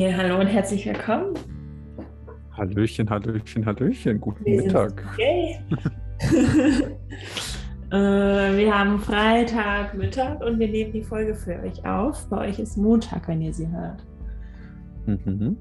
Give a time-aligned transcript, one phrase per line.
[0.00, 1.34] Ja, hallo und herzlich willkommen.
[2.56, 4.18] Hallöchen, Hallöchen, Hallöchen.
[4.18, 5.04] Guten wir Mittag.
[5.12, 5.58] Okay.
[7.90, 12.26] äh, wir haben Freitag, Mittag und wir nehmen die Folge für euch auf.
[12.30, 14.02] Bei euch ist Montag, wenn ihr sie hört.
[15.04, 15.58] Mhm.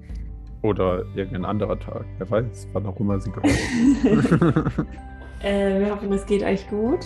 [0.62, 2.06] Oder irgendein anderer Tag.
[2.20, 3.52] Wer weiß, wann auch immer sie gehört.
[5.44, 7.06] äh, wir hoffen, es geht euch gut.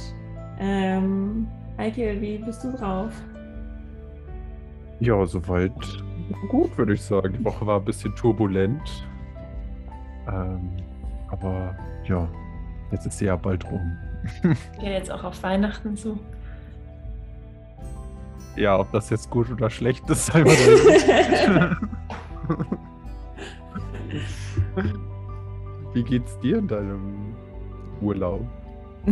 [0.59, 3.11] Ähm, Eike, wie bist du drauf?
[4.99, 5.71] Ja, soweit
[6.49, 7.35] gut, würde ich sagen.
[7.37, 9.07] Die Woche war ein bisschen turbulent.
[10.27, 10.71] Ähm,
[11.29, 12.27] aber ja,
[12.91, 13.97] jetzt ist sie ja bald rum.
[14.81, 16.17] Ja, jetzt auch auf Weihnachten so.
[18.55, 20.55] Ja, ob das jetzt gut oder schlecht ist, sei mal
[25.93, 27.35] Wie geht's dir in deinem
[28.01, 28.45] Urlaub?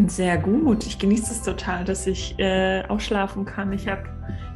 [0.08, 0.86] Sehr gut.
[0.86, 3.74] Ich genieße es total, dass ich äh, ausschlafen kann.
[3.74, 4.04] Ich habe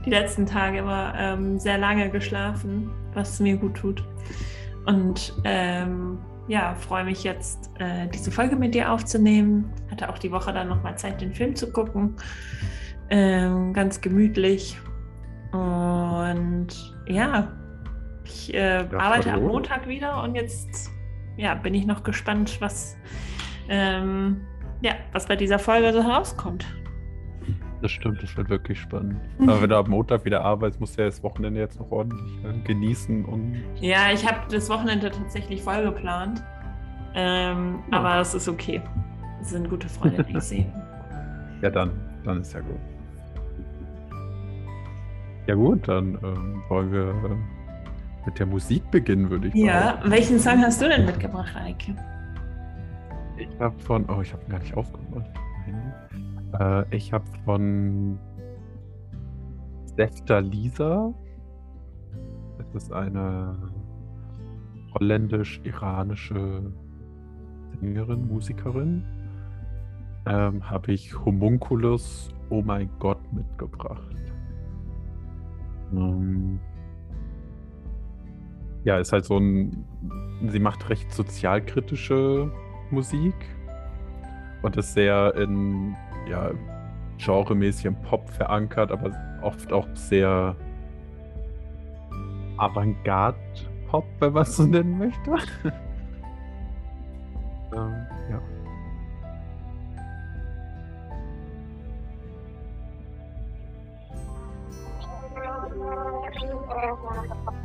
[0.06, 4.04] die letzten Tage immer ähm, sehr lange geschlafen, was mir gut tut.
[4.86, 9.74] Und ähm, ja, freue mich jetzt, äh, diese Folge mit dir aufzunehmen.
[9.90, 12.16] Hatte auch die Woche dann nochmal Zeit, den Film zu gucken.
[13.10, 14.78] Ähm, ganz gemütlich.
[15.52, 16.68] Und
[17.08, 17.52] ja,
[18.24, 20.92] ich äh, ja, arbeite am Montag wieder und jetzt
[21.38, 22.98] ja, bin ich noch gespannt, was,
[23.70, 24.42] ähm,
[24.82, 26.66] ja, was bei dieser Folge so herauskommt.
[27.82, 29.18] Das stimmt, das wird wirklich spannend.
[29.38, 29.50] Mhm.
[29.50, 32.40] Aber wenn du am Montag wieder arbeitest, musst du ja das Wochenende jetzt noch ordentlich
[32.44, 33.64] äh, genießen und.
[33.80, 36.44] Ja, ich habe das Wochenende tatsächlich voll geplant.
[37.14, 37.98] Ähm, ja.
[37.98, 38.82] Aber es ist okay.
[39.42, 40.66] Es sind gute Freunde, die ich sehe.
[41.62, 41.92] Ja, dann,
[42.26, 42.76] dann ist ja gut.
[45.48, 49.66] Ja gut, dann ähm, wollen wir äh, mit der Musik beginnen, würde ich sagen.
[49.66, 51.96] Ja, welchen Song hast du denn mitgebracht, Eike?
[53.38, 55.30] Ich habe von, oh, ich habe ihn gar nicht aufgemacht.
[56.60, 58.20] Äh, ich habe von
[59.98, 61.14] Sefta Lisa.
[62.58, 63.58] Das ist eine
[64.94, 66.72] holländisch-iranische
[67.80, 69.04] Sängerin, Musikerin.
[70.26, 74.16] Ähm, habe ich Homunculus Oh mein Gott mitgebracht.
[75.92, 76.60] Ähm,
[78.84, 79.84] ja, ist halt so ein.
[80.48, 82.52] Sie macht recht sozialkritische
[82.92, 83.34] Musik
[84.62, 85.96] und ist sehr in
[86.30, 86.52] ja,
[87.18, 90.56] genremäßig im Pop verankert, aber oft auch sehr
[92.58, 95.32] Avantgarde-Pop, wenn man es so nennen möchte.
[97.74, 98.42] ähm, ja.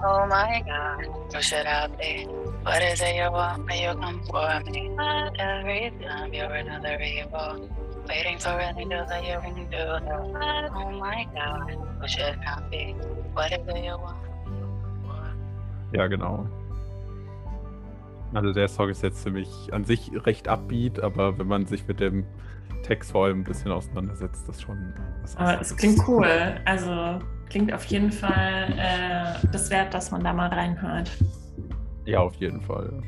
[0.02, 2.26] Oh my god, who should I be?
[2.62, 4.90] What is it you want when you come for me?
[5.38, 7.68] Every time you're another evil.
[8.08, 9.76] Waiting for any news that you can do.
[10.74, 12.94] Oh my god, who should I be?
[13.34, 14.16] What you want?
[15.92, 16.46] Ja, genau.
[18.32, 21.86] Also der Song ist jetzt für mich an sich recht upbeat, aber wenn man sich
[21.88, 22.24] mit dem
[22.84, 26.60] Text vor allem ein bisschen auseinandersetzt, das schon was Aber es klingt cool.
[26.64, 27.18] Also
[27.48, 31.10] klingt auf jeden Fall äh, das wert, dass man da mal reinhört.
[32.04, 33.02] Ja, auf jeden Fall.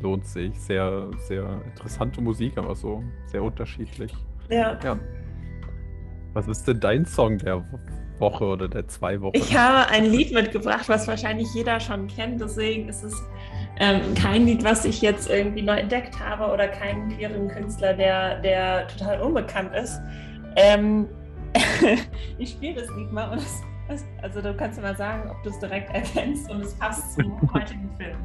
[0.00, 0.58] Lohnt sich.
[0.58, 4.12] Sehr, sehr interessante Musik, aber so sehr unterschiedlich.
[4.52, 4.78] Ja.
[4.84, 4.98] ja.
[6.34, 7.64] Was ist denn dein Song der
[8.18, 9.36] Woche oder der zwei Wochen?
[9.36, 12.40] Ich habe ein Lied mitgebracht, was wahrscheinlich jeder schon kennt.
[12.40, 13.14] Deswegen ist es
[13.80, 18.40] ähm, kein Lied, was ich jetzt irgendwie neu entdeckt habe oder keinen queeren Künstler, der,
[18.40, 20.00] der total unbekannt ist.
[20.56, 21.08] Ähm,
[22.38, 23.62] ich spiele das Lied mal und es
[24.22, 27.90] also du kannst mal sagen, ob du es direkt erkennst und es passt zum heutigen
[27.98, 28.16] Film.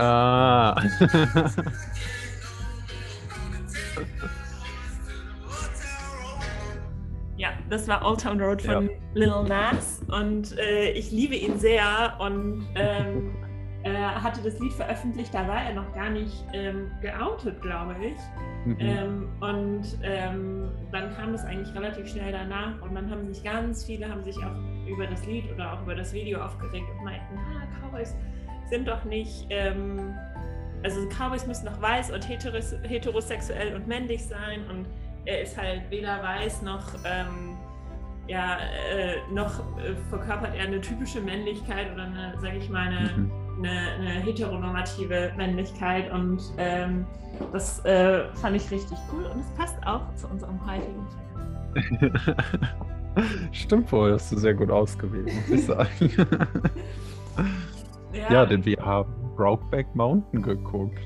[0.00, 0.74] Ah.
[7.70, 8.96] Das war Old Town Road von ja.
[9.14, 13.30] Lil Nas und äh, ich liebe ihn sehr und ähm,
[13.84, 18.66] er hatte das Lied veröffentlicht, da war er noch gar nicht ähm, geoutet, glaube ich.
[18.66, 18.76] Mhm.
[18.80, 23.84] Ähm, und ähm, dann kam es eigentlich relativ schnell danach und dann haben sich ganz
[23.84, 27.38] viele haben sich auch über das Lied oder auch über das Video aufgeregt und meinten,
[27.38, 28.16] ah, Cowboys
[28.70, 30.14] sind doch nicht, ähm,
[30.82, 34.86] also Cowboys müssen doch weiß und heteros heterosexuell und männlich sein und
[35.26, 37.58] er ist halt weder weiß noch ähm,
[38.30, 38.58] ja,
[38.92, 43.32] äh, noch äh, verkörpert er eine typische Männlichkeit oder eine, sage ich mal, eine, mhm.
[43.58, 47.04] eine, eine, heteronormative Männlichkeit und ähm,
[47.52, 51.06] das äh, fand ich richtig cool und es passt auch zu unserem heutigen
[51.74, 52.12] Film.
[53.52, 56.28] Stimmt wohl, hast du sehr gut ausgewählt, muss ich sagen.
[58.12, 58.32] ja.
[58.32, 60.98] ja, denn wir haben Brokeback Mountain geguckt.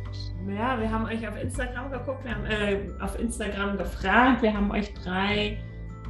[0.48, 4.70] Ja, wir haben euch auf Instagram geguckt, wir haben äh, auf Instagram gefragt, wir haben
[4.70, 5.58] euch drei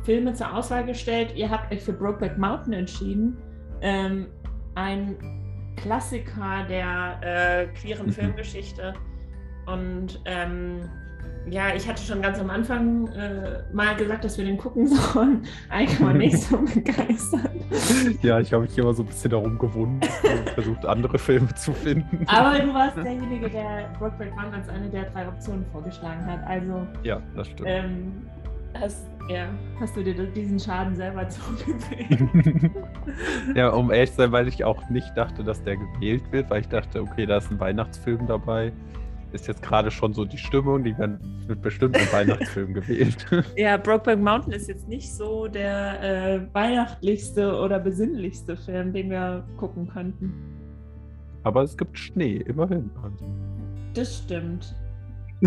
[0.05, 1.32] Filme zur Auswahl gestellt.
[1.35, 3.37] Ihr habt euch für Brokeback Mountain entschieden.
[3.81, 4.26] Ähm,
[4.75, 5.17] ein
[5.76, 8.12] Klassiker der äh, queeren mhm.
[8.12, 8.94] Filmgeschichte.
[9.67, 10.88] Und ähm,
[11.50, 15.43] ja, ich hatte schon ganz am Anfang äh, mal gesagt, dass wir den gucken sollen.
[15.69, 17.50] Eigentlich war nicht so begeistert.
[18.23, 21.73] Ja, ich habe mich immer so ein bisschen darum gewundert und versucht, andere Filme zu
[21.73, 22.25] finden.
[22.29, 26.46] Aber du warst derjenige, der Brokeback Mountain als eine der drei Optionen vorgeschlagen hat.
[26.46, 27.69] Also, ja, das stimmt.
[27.69, 28.12] Ähm,
[28.81, 29.49] hast, ja,
[29.81, 32.70] hast du dir diesen Schaden selber zugefügt?
[33.55, 36.62] ja, um ehrlich zu sein, weil ich auch nicht dachte, dass der gewählt wird, weil
[36.62, 38.73] ich dachte, okay, da ist ein Weihnachtsfilm dabei
[39.34, 43.26] ist jetzt gerade schon so die Stimmung, die wird bestimmt im Weihnachtsfilm gewählt.
[43.56, 49.44] Ja, Brokeback Mountain ist jetzt nicht so der äh, weihnachtlichste oder besinnlichste Film, den wir
[49.56, 50.32] gucken könnten.
[51.42, 52.90] Aber es gibt Schnee, immerhin.
[53.92, 54.75] Das stimmt.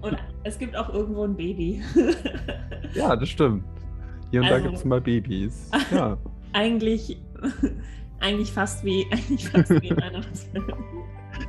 [0.00, 1.82] Und es gibt auch irgendwo ein Baby.
[2.94, 3.64] ja, das stimmt.
[4.30, 5.70] Hier und also, da gibt es mal Babys.
[5.90, 6.18] Ja.
[6.52, 7.20] eigentlich,
[8.20, 10.72] eigentlich fast wie, eigentlich fast wie in einem Film.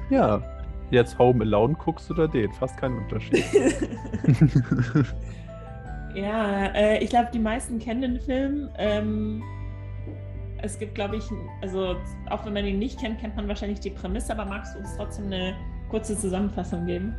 [0.10, 0.42] Ja,
[0.92, 2.52] jetzt Home Alone guckst oder den?
[2.54, 3.44] Fast kein Unterschied.
[6.16, 8.70] ja, äh, ich glaube, die meisten kennen den Film.
[8.78, 9.44] Ähm,
[10.62, 11.24] es gibt, glaube ich,
[11.62, 11.96] also
[12.30, 14.98] auch wenn man ihn nicht kennt, kennt man wahrscheinlich die Prämisse, aber magst du uns
[14.98, 15.56] trotzdem eine
[15.90, 17.16] kurze Zusammenfassung geben?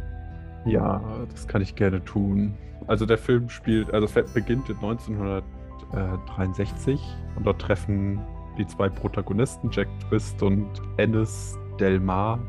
[0.66, 2.54] Ja, das kann ich gerne tun.
[2.86, 7.00] Also der Film spielt, also beginnt in 1963
[7.36, 8.20] und dort treffen
[8.58, 10.66] die zwei Protagonisten, Jack Twist und
[10.96, 12.40] Ennis Delmar,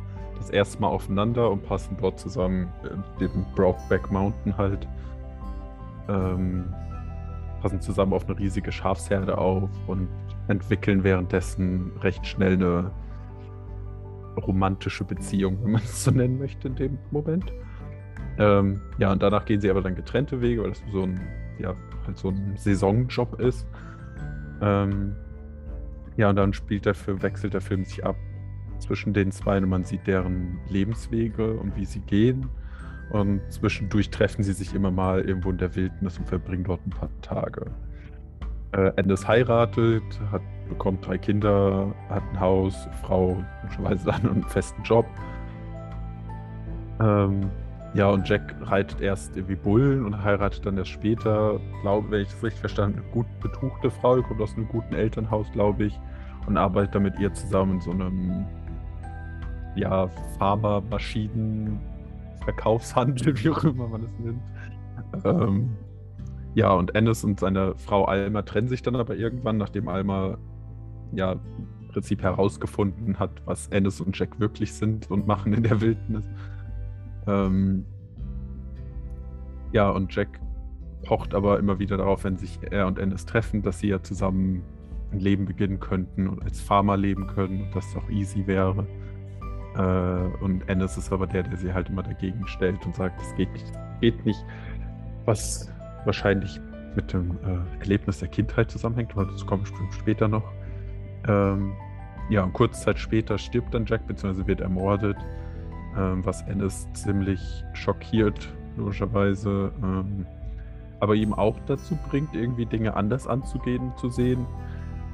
[0.42, 4.88] das erste Mal aufeinander und passen dort zusammen äh, dem Brokeback Mountain halt.
[6.10, 6.74] Ähm,
[7.62, 10.08] passen zusammen auf eine riesige Schafsherde auf und
[10.48, 12.92] entwickeln währenddessen recht schnell eine
[14.38, 17.54] romantische Beziehung, wenn man es so nennen möchte in dem Moment.
[18.40, 21.22] Ähm, ja, und danach gehen sie aber dann getrennte Wege, weil das so ein,
[21.60, 21.76] ja,
[22.08, 23.68] halt so ein Saisonjob ist.
[24.62, 25.16] Ähm,
[26.18, 28.16] ja, und dann spielt der Film, wechselt der Film sich ab
[28.82, 32.50] zwischen den zwei und man sieht deren Lebenswege und wie sie gehen.
[33.12, 36.92] Und zwischendurch treffen sie sich immer mal irgendwo in der Wildnis und verbringen dort ein
[36.92, 37.66] paar Tage.
[38.72, 44.82] Äh, Endes heiratet, hat, bekommt drei Kinder, hat ein Haus, Frau, logischerweise dann einen festen
[44.84, 45.06] Job.
[47.02, 47.50] Ähm,
[47.94, 52.30] ja, und Jack reitet erst irgendwie Bullen und heiratet dann erst später, glaube, wenn ich
[52.30, 56.00] das richtig verstanden eine gut betuchte Frau, kommt aus einem guten Elternhaus, glaube ich,
[56.48, 58.46] und arbeitet dann mit ihr zusammen in so einem
[59.76, 60.08] ja,
[60.38, 61.80] Pharma, Maschinen,
[62.44, 64.42] Verkaufshandel, wie auch immer man es nennt.
[65.26, 65.70] Ähm,
[66.54, 70.38] ja, und Ennis und seine Frau Alma trennen sich dann aber irgendwann, nachdem Alma
[71.14, 75.80] ja im Prinzip herausgefunden hat, was Ennis und Jack wirklich sind und machen in der
[75.82, 76.26] Wildnis.
[77.28, 77.86] Ähm,
[79.72, 80.40] ja, und Jack
[81.04, 84.64] pocht aber immer wieder darauf, wenn sich er und Ennis treffen, dass sie ja zusammen
[85.12, 88.88] ein Leben beginnen könnten und als Farmer leben können und dass es auch easy wäre.
[89.76, 93.36] Äh, und Ennis ist aber der, der sie halt immer dagegen stellt und sagt, es
[93.36, 94.44] geht nicht, geht nicht.
[95.26, 95.72] Was
[96.06, 96.60] wahrscheinlich
[96.96, 100.44] mit dem äh, Erlebnis der Kindheit zusammenhängt, aber dazu kommen wir später noch.
[101.28, 101.74] Ähm,
[102.30, 105.18] ja, und kurze Zeit später stirbt dann Jack, beziehungsweise wird ermordet,
[105.98, 107.40] ähm, was Ennis ziemlich
[107.74, 109.72] schockiert, logischerweise.
[109.84, 110.26] Ähm,
[111.00, 114.46] aber ihm auch dazu bringt, irgendwie Dinge anders anzugehen, zu sehen.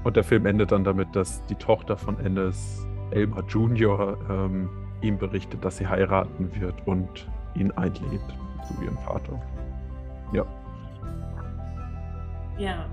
[0.03, 4.17] Und der Film endet dann damit, dass die Tochter von Ennis Elmer Jr.
[4.29, 4.69] Ähm,
[5.01, 8.21] ihm berichtet, dass sie heiraten wird und ihn einlädt
[8.67, 9.39] zu ihrem Vater.
[10.33, 10.45] Ja.
[12.57, 12.85] Ja.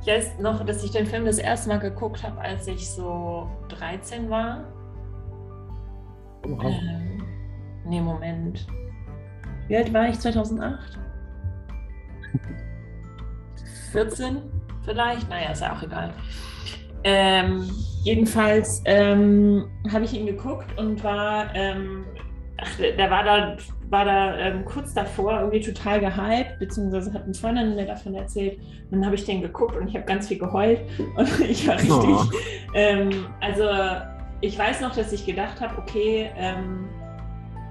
[0.00, 3.48] Ich weiß noch, dass ich den Film das erste Mal geguckt habe, als ich so
[3.68, 4.64] 13 war.
[6.44, 6.64] Wow.
[6.64, 7.22] Ähm,
[7.84, 8.66] nee, Moment.
[9.66, 10.98] Wie alt war ich 2008?
[13.92, 14.42] 14
[14.84, 15.28] vielleicht?
[15.28, 16.12] Naja, ist ja auch egal.
[17.04, 17.70] Ähm,
[18.04, 22.04] jedenfalls ähm, habe ich ihn geguckt und war, ähm,
[22.60, 23.56] ach, der war da,
[23.90, 28.58] war da ähm, kurz davor irgendwie total gehypt, beziehungsweise hat eine Freundin mir davon erzählt.
[28.58, 30.80] Und dann habe ich den geguckt und ich habe ganz viel geheult
[31.16, 31.90] und ich war richtig.
[31.92, 32.24] Oh.
[32.74, 33.64] Ähm, also
[34.40, 36.88] ich weiß noch, dass ich gedacht habe, okay, ähm,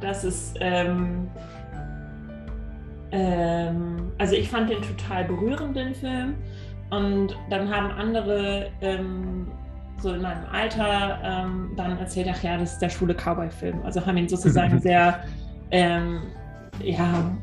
[0.01, 1.29] das ist ähm,
[4.17, 6.35] also ich fand den total berührend, den Film.
[6.89, 9.47] Und dann haben andere ähm,
[9.99, 13.81] so in meinem Alter ähm, dann erzählt, ach ja, das ist der schwule Cowboy-Film.
[13.83, 15.23] Also haben ihn sozusagen sehr
[15.71, 16.21] ähm,
[16.83, 17.35] ja,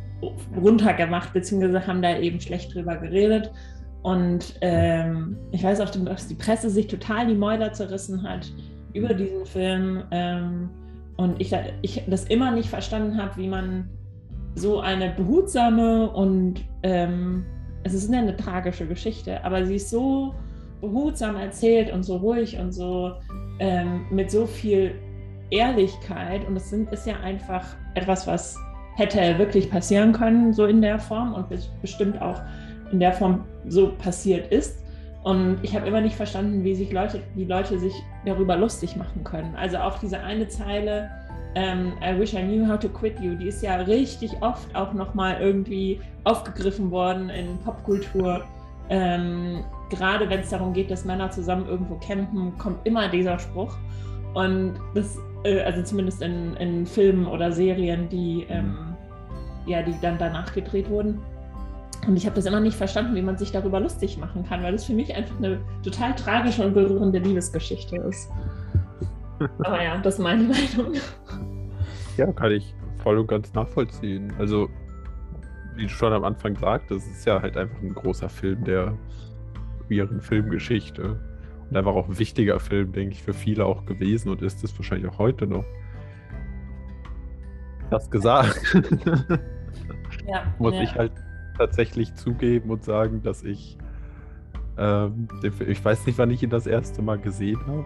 [0.56, 3.50] runtergemacht, beziehungsweise haben da eben schlecht drüber geredet.
[4.02, 8.52] Und ähm, ich weiß auch, dass die Presse sich total die Mäuler zerrissen hat
[8.92, 10.04] über diesen Film.
[10.10, 10.70] Ähm,
[11.16, 13.88] und ich, ich das immer nicht verstanden habe, wie man
[14.54, 17.44] so eine behutsame und ähm,
[17.84, 20.34] es ist eine tragische Geschichte, aber sie ist so
[20.80, 23.12] behutsam erzählt und so ruhig und so
[23.58, 24.94] ähm, mit so viel
[25.50, 26.46] Ehrlichkeit.
[26.46, 27.64] Und sind, ist ja einfach
[27.94, 28.58] etwas, was
[28.96, 31.46] hätte wirklich passieren können, so in der Form und
[31.80, 32.40] bestimmt auch
[32.92, 34.82] in der Form so passiert ist.
[35.22, 37.94] Und ich habe immer nicht verstanden, wie sich Leute, die Leute sich
[38.26, 39.54] darüber lustig machen können.
[39.56, 41.10] Also auch diese eine Zeile,
[41.54, 44.92] ähm, I wish I knew how to quit you, die ist ja richtig oft auch
[44.92, 48.44] nochmal irgendwie aufgegriffen worden in Popkultur.
[48.90, 53.76] Ähm, gerade wenn es darum geht, dass Männer zusammen irgendwo campen, kommt immer dieser Spruch.
[54.34, 58.96] Und das, äh, also zumindest in, in, Filmen oder Serien, die, ähm,
[59.66, 61.20] ja, die dann danach gedreht wurden.
[62.06, 64.72] Und ich habe das immer nicht verstanden, wie man sich darüber lustig machen kann, weil
[64.72, 68.28] das für mich einfach eine total tragische und berührende Liebesgeschichte ist.
[69.38, 70.42] Aber ja, das ist meine
[70.76, 70.94] Meinung.
[72.16, 74.32] Ja, kann ich voll und ganz nachvollziehen.
[74.38, 74.68] Also,
[75.74, 78.96] wie du schon am Anfang sagtest, es ist ja halt einfach ein großer Film der
[79.86, 81.18] queeren Filmgeschichte.
[81.70, 84.76] Und einfach auch ein wichtiger Film, denke ich, für viele auch gewesen und ist es
[84.78, 85.64] wahrscheinlich auch heute noch.
[87.90, 88.60] Das gesagt.
[90.26, 90.82] ja, Muss ja.
[90.82, 91.12] ich halt
[91.56, 93.78] tatsächlich zugeben und sagen, dass ich,
[94.76, 97.84] ähm, ich weiß nicht, wann ich ihn das erste Mal gesehen habe,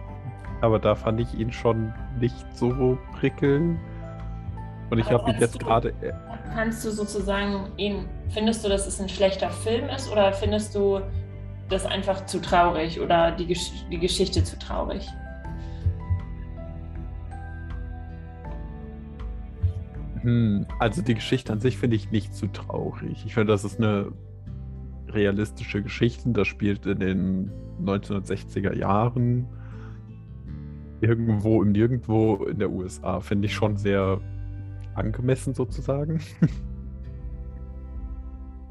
[0.61, 3.79] aber da fand ich ihn schon nicht so prickelnd.
[4.89, 5.93] Und ich habe ihn jetzt gerade.
[6.53, 11.01] Kannst du sozusagen ihn, findest du, dass es ein schlechter Film ist oder findest du
[11.69, 15.07] das einfach zu traurig oder die, Gesch die Geschichte zu traurig?
[20.21, 23.23] Hm, also die Geschichte an sich finde ich nicht zu traurig.
[23.25, 24.11] Ich finde, das ist eine
[25.07, 26.29] realistische Geschichte.
[26.29, 27.51] Das spielt in den
[27.83, 29.47] 1960er Jahren
[31.01, 33.19] irgendwo im Nirgendwo in der USA.
[33.19, 34.19] Finde ich schon sehr
[34.95, 36.19] angemessen sozusagen.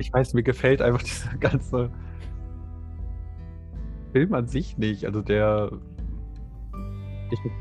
[0.01, 1.91] Ich weiß, mir gefällt einfach dieser ganze
[4.13, 5.05] Film an sich nicht.
[5.05, 5.73] Also der.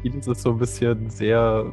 [0.03, 1.65] Ich ist so ein bisschen sehr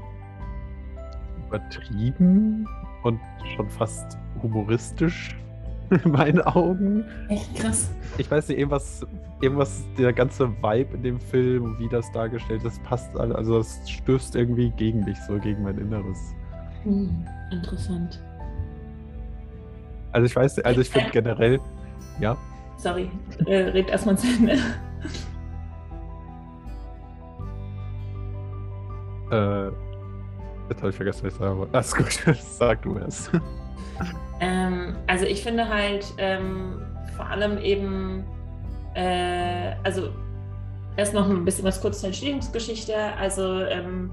[1.46, 2.66] übertrieben
[3.04, 3.20] und
[3.54, 5.36] schon fast humoristisch
[5.90, 7.04] in meinen Augen.
[7.28, 7.90] Echt krass.
[8.18, 9.06] Ich weiß nicht, irgendwas,
[9.40, 13.16] irgendwas, der ganze Vibe in dem Film, wie das dargestellt ist, passt.
[13.16, 16.18] Also es stößt irgendwie gegen mich, so gegen mein Inneres.
[16.84, 18.22] Hm, interessant.
[20.12, 21.60] Also ich weiß, also ich finde generell,
[22.20, 22.36] ja.
[22.76, 23.10] Sorry,
[23.46, 24.58] äh, red erstmal zu Ende.
[29.30, 29.70] äh,
[30.68, 31.74] Jetzt habe ich vergessen, was ich sagen wollte.
[31.74, 33.30] Alles gut, sag du erst.
[34.40, 36.82] Ähm, also ich finde halt ähm,
[37.16, 38.24] vor allem eben,
[38.94, 40.10] äh, also
[40.96, 42.94] erst noch ein bisschen was kurz zur Entstehungsgeschichte.
[43.18, 44.10] Also ähm,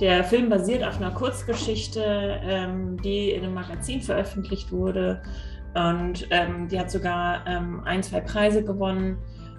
[0.00, 2.02] der Film basiert auf einer Kurzgeschichte,
[2.42, 5.22] ähm, die in einem Magazin veröffentlicht wurde.
[5.74, 9.18] Und ähm, die hat sogar ähm, ein, zwei Preise gewonnen.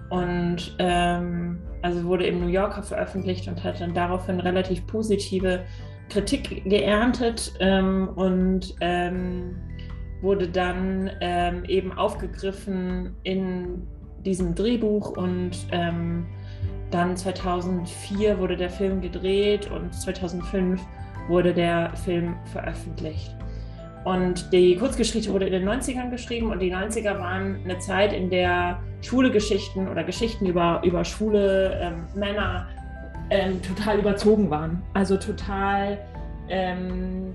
[0.09, 5.63] Und also wurde im New Yorker veröffentlicht und hat dann daraufhin relativ positive
[6.09, 9.55] Kritik geerntet ähm, und ähm,
[10.21, 13.87] wurde dann ähm, eben aufgegriffen in
[14.25, 16.25] diesem Drehbuch und ähm,
[16.91, 20.81] dann 2004 wurde der Film gedreht und 2005
[21.27, 23.35] wurde der Film veröffentlicht.
[24.05, 28.29] Und die Kurzgeschichte wurde in den 90ern geschrieben und die 90er waren eine Zeit, in
[28.29, 32.67] der schwule Geschichten oder Geschichten über, über schwule ähm, Männer
[33.29, 34.81] ähm, total überzogen waren.
[34.93, 35.99] Also total,
[36.49, 37.33] ähm,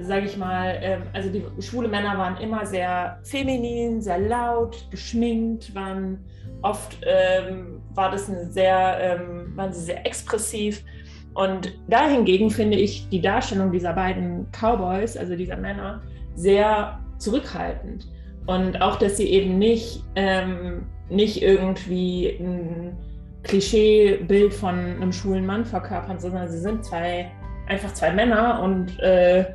[0.00, 5.74] sage ich mal, ähm, also die schwule Männer waren immer sehr feminin, sehr laut, geschminkt,
[5.74, 6.24] waren
[6.62, 10.84] oft ähm, war das eine sehr, ähm, waren sie sehr expressiv.
[11.34, 16.02] Und dahingegen finde ich die Darstellung dieser beiden Cowboys, also dieser Männer,
[16.34, 18.06] sehr zurückhaltend.
[18.46, 22.96] Und auch, dass sie eben nicht, ähm, nicht irgendwie ein
[23.46, 27.30] Klischeebild von einem schwulen Mann verkörpern, sondern sie sind zwei,
[27.68, 29.46] einfach zwei Männer und äh,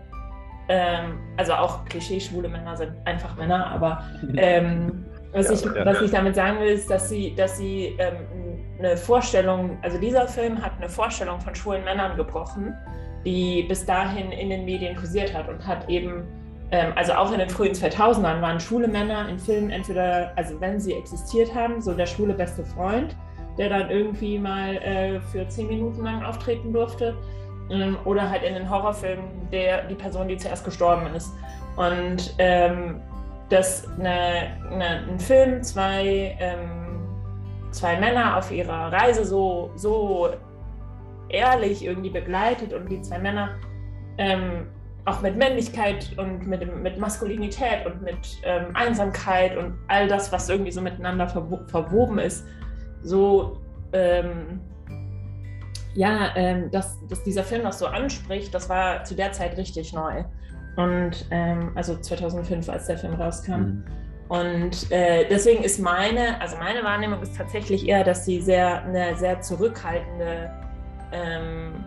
[0.70, 4.04] ähm, also auch Klischee-schwule Männer sind einfach Männer, aber
[4.38, 7.98] ähm, was, ja, ich, ja, was ich damit sagen will, ist, dass sie, dass sie
[7.98, 8.16] ähm,
[8.80, 12.74] eine Vorstellung, also dieser Film hat eine Vorstellung von schwulen Männern gebrochen,
[13.26, 16.24] die bis dahin in den Medien kursiert hat und hat eben
[16.72, 20.80] ähm, also auch in den frühen 2000ern waren schwule Männer in Filmen entweder, also wenn
[20.80, 23.16] sie existiert haben, so der schwule beste Freund
[23.58, 27.16] der dann irgendwie mal äh, für zehn Minuten lang auftreten durfte.
[27.70, 31.32] Ähm, oder halt in den Horrorfilmen der, die Person, die zuerst gestorben ist.
[31.78, 33.00] Und ähm,
[33.50, 37.00] dass eine, eine, ein Film zwei, ähm,
[37.72, 40.30] zwei Männer auf ihrer Reise so, so
[41.30, 43.56] ehrlich irgendwie begleitet und die zwei Männer
[44.18, 44.68] ähm,
[45.06, 50.48] auch mit Männlichkeit und mit, mit Maskulinität und mit ähm, Einsamkeit und all das, was
[50.48, 52.46] irgendwie so miteinander verwo verwoben ist,
[53.04, 53.58] so
[53.94, 54.62] ähm,
[55.94, 59.94] ja, ähm, dass, dass dieser Film das so anspricht, das war zu der Zeit richtig
[59.94, 60.24] neu.
[60.78, 63.52] Und ähm, also 2005, als der Film rauskam.
[63.52, 63.86] Mhm.
[64.30, 69.18] Und äh, deswegen ist meine, also meine Wahrnehmung ist tatsächlich eher, dass sie sehr eine
[69.18, 70.50] sehr zurückhaltende
[71.12, 71.84] ähm,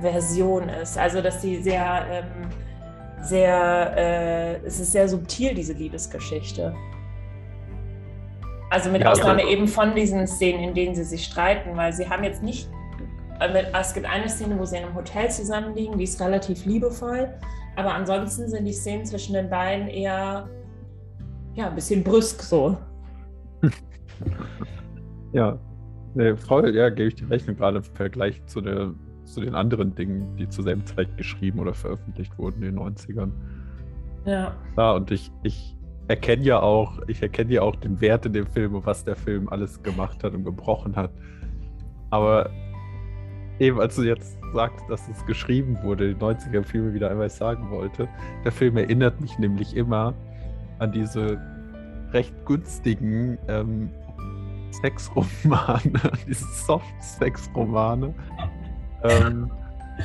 [0.00, 0.98] Version ist.
[0.98, 2.50] Also dass sie sehr, ähm,
[3.22, 6.74] sehr, äh, es ist sehr subtil, diese Liebesgeschichte.
[8.72, 11.92] Also mit ja, Ausnahme also, eben von diesen Szenen, in denen sie sich streiten, weil
[11.92, 12.70] sie haben jetzt nicht,
[13.38, 17.28] äh, es gibt eine Szene, wo sie in einem Hotel zusammenliegen, die ist relativ liebevoll,
[17.76, 20.48] aber ansonsten sind die Szenen zwischen den beiden eher
[21.52, 22.78] ja, ein bisschen brüsk so.
[25.34, 25.58] ja,
[26.14, 29.94] nee, voll, ja, gebe ich dir recht, gerade im Vergleich zu, der, zu den anderen
[29.94, 33.32] Dingen, die zur selben Zeit geschrieben oder veröffentlicht wurden in den 90ern.
[34.24, 34.56] Ja.
[34.78, 35.76] Ja, und ich, ich
[36.12, 39.16] erkenne ja auch, ich erkenne ja auch den Wert in dem Film und was der
[39.16, 41.10] Film alles gemacht hat und gebrochen hat.
[42.10, 42.50] Aber
[43.58, 47.70] eben als du jetzt sagst, dass es geschrieben wurde, die 90er Filme wieder einmal sagen
[47.70, 48.08] wollte,
[48.44, 50.12] der Film erinnert mich nämlich immer
[50.80, 51.40] an diese
[52.12, 53.88] recht günstigen ähm,
[54.82, 55.92] Sexromane,
[56.28, 58.12] diese Soft-Sex-Romane,
[59.02, 59.50] ähm,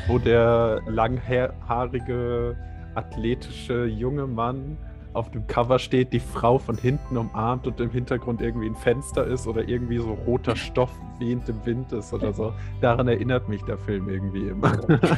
[0.08, 2.56] wo der langhaarige,
[2.96, 4.78] athletische junge Mann
[5.18, 9.26] auf dem Cover steht, die Frau von hinten umarmt und im Hintergrund irgendwie ein Fenster
[9.26, 12.54] ist oder irgendwie so roter Stoff wehend im Wind ist oder so.
[12.82, 14.72] Daran erinnert mich der Film irgendwie immer.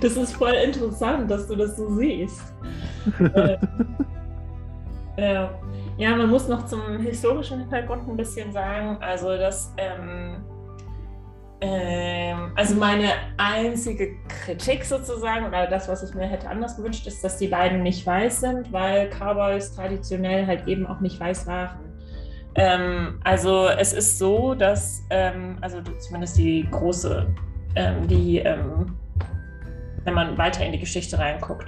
[0.00, 2.52] Das ist voll interessant, dass du das so siehst.
[3.34, 3.56] äh,
[5.16, 5.48] äh,
[5.96, 8.98] ja, man muss noch zum historischen Hintergrund ein bisschen sagen.
[9.00, 10.44] Also, dass ähm,
[11.60, 17.24] ähm, also meine einzige Kritik sozusagen oder das, was ich mir hätte anders gewünscht, ist,
[17.24, 21.86] dass die beiden nicht weiß sind, weil Cowboys traditionell halt eben auch nicht weiß waren.
[22.56, 27.26] Ähm, also es ist so, dass, ähm, also zumindest die große,
[27.74, 28.96] ähm, die, ähm,
[30.04, 31.66] wenn man weiter in die Geschichte reinguckt,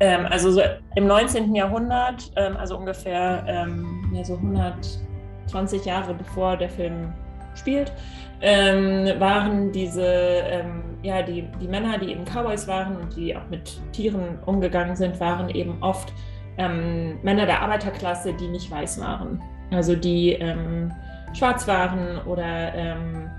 [0.00, 0.62] ähm, also so
[0.96, 1.54] im 19.
[1.54, 3.66] Jahrhundert, also ungefähr
[4.12, 7.12] ja, so 120 Jahre bevor der Film
[7.54, 7.92] spielt,
[8.40, 13.48] ähm, waren diese, ähm, ja, die, die Männer, die eben Cowboys waren und die auch
[13.50, 16.12] mit Tieren umgegangen sind, waren eben oft
[16.58, 19.40] ähm, Männer der Arbeiterklasse, die nicht weiß waren.
[19.70, 20.92] Also die ähm,
[21.32, 23.30] schwarz waren oder ähm,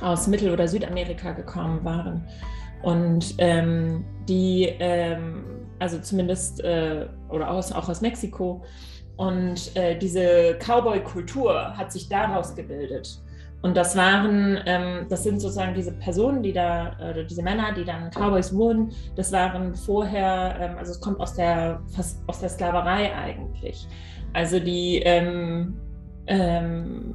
[0.00, 2.26] aus Mittel- oder Südamerika gekommen waren.
[2.82, 4.74] Und ähm, die,
[5.78, 8.64] also zumindest, äh, oder aus, auch aus Mexiko,
[9.16, 13.20] und äh, diese Cowboy-Kultur hat sich daraus gebildet.
[13.62, 17.84] Und das waren, ähm, das sind sozusagen diese Personen, die da, oder diese Männer, die
[17.84, 22.48] dann Cowboys wurden, das waren vorher, ähm, also es kommt aus der, fast aus der
[22.48, 23.86] Sklaverei eigentlich.
[24.32, 25.78] Also die, ähm,
[26.26, 27.14] ähm,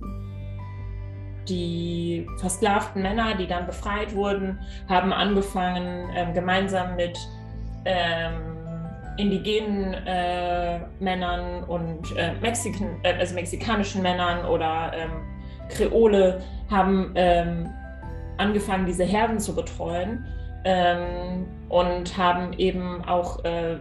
[1.50, 4.58] die versklavten Männer, die dann befreit wurden,
[4.88, 7.18] haben angefangen, ähm, gemeinsam mit
[7.84, 8.58] ähm,
[9.18, 14.94] indigenen äh, Männern und äh, Mexikan, äh, also mexikanischen Männern oder
[15.70, 17.70] Kreole haben ähm,
[18.38, 20.26] angefangen, diese Herden zu betreuen
[20.64, 23.78] ähm, und haben eben auch äh,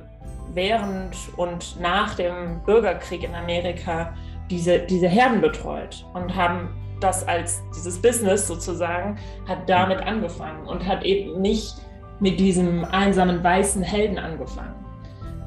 [0.55, 4.15] während und nach dem Bürgerkrieg in Amerika
[4.51, 6.69] diese, diese Herden betreut und haben
[7.01, 11.75] das als dieses Business sozusagen, hat damit angefangen und hat eben nicht
[12.21, 14.75] mit diesem einsamen weißen Helden angefangen.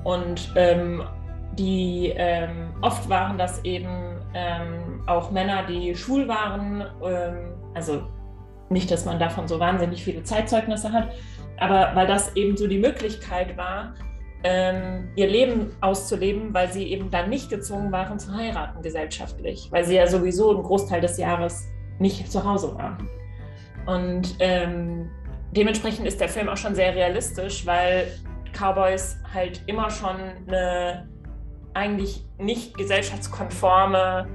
[0.04, 1.04] Und ähm,
[1.58, 3.89] die ähm, oft waren das eben
[4.34, 6.85] ähm, auch Männer, die schwul waren.
[7.03, 8.03] Ähm, also
[8.69, 11.09] nicht, dass man davon so wahnsinnig viele Zeitzeugnisse hat,
[11.57, 13.93] aber weil das eben so die Möglichkeit war,
[14.43, 19.83] ähm, ihr Leben auszuleben, weil sie eben dann nicht gezwungen waren zu heiraten gesellschaftlich, weil
[19.83, 21.67] sie ja sowieso einen Großteil des Jahres
[21.99, 23.09] nicht zu Hause waren.
[23.85, 25.09] Und ähm,
[25.51, 28.07] dementsprechend ist der Film auch schon sehr realistisch, weil
[28.53, 30.15] Cowboys halt immer schon
[30.47, 31.09] eine
[31.73, 34.27] eigentlich nicht gesellschaftskonforme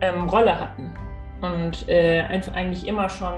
[0.00, 0.92] ähm, Rolle hatten
[1.40, 3.34] und äh, einfach eigentlich immer schon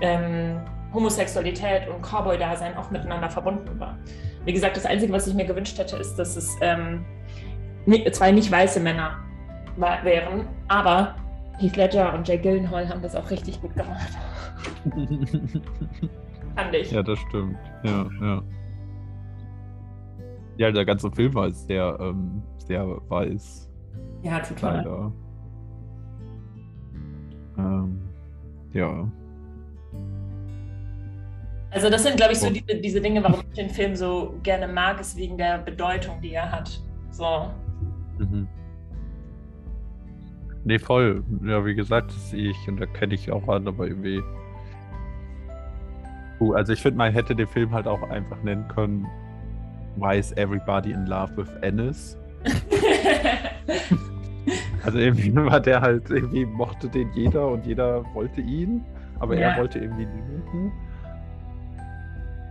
[0.00, 0.60] ähm,
[0.92, 3.98] Homosexualität und Cowboy-Dasein auch miteinander verbunden war.
[4.44, 7.04] Wie gesagt, das Einzige, was ich mir gewünscht hätte, ist, dass es ähm,
[8.12, 9.18] zwei nicht weiße Männer
[9.76, 11.14] wären, aber
[11.58, 14.08] Heath Ledger und Jay Gyllenhaal haben das auch richtig gut gemacht.
[16.56, 16.90] Fand ich.
[16.90, 17.56] Ja, das stimmt.
[17.82, 18.42] Ja, ja.
[20.58, 23.70] Ja, der ganze Film war sehr, ähm, sehr weiß.
[24.22, 24.76] Ja, total.
[24.78, 25.12] Leider.
[28.72, 29.10] Ja.
[31.70, 34.66] Also das sind, glaube ich, so diese, diese Dinge, warum ich den Film so gerne
[34.66, 36.80] mag, ist wegen der Bedeutung, die er hat.
[37.10, 37.50] So.
[38.18, 38.48] Mhm.
[40.64, 41.22] Nee, voll.
[41.44, 44.22] Ja, wie gesagt, das sehe ich und da kenne ich auch an, aber irgendwie.
[46.40, 49.06] Uh, also ich finde, man hätte den Film halt auch einfach nennen können
[49.96, 52.18] Why is everybody in love with Ennis?
[54.86, 58.84] also irgendwie war der halt, irgendwie mochte den jeder und jeder wollte ihn,
[59.18, 59.50] aber Ja.
[59.50, 60.72] er wollte irgendwie niemanden.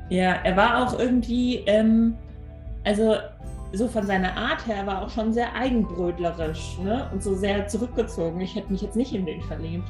[0.09, 2.15] Ja, er war auch irgendwie, ähm,
[2.83, 3.15] also
[3.73, 7.09] so von seiner Art her, war auch schon sehr eigenbrötlerisch ne?
[7.11, 8.39] und so sehr zurückgezogen.
[8.39, 9.87] Ich hätte mich jetzt nicht in den verliebt.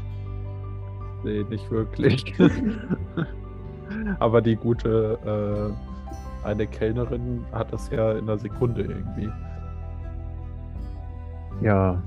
[1.24, 2.24] Nee, nicht wirklich.
[4.20, 5.74] aber die gute
[6.46, 9.30] äh, eine Kellnerin hat das ja in einer Sekunde irgendwie.
[11.62, 12.02] Ja.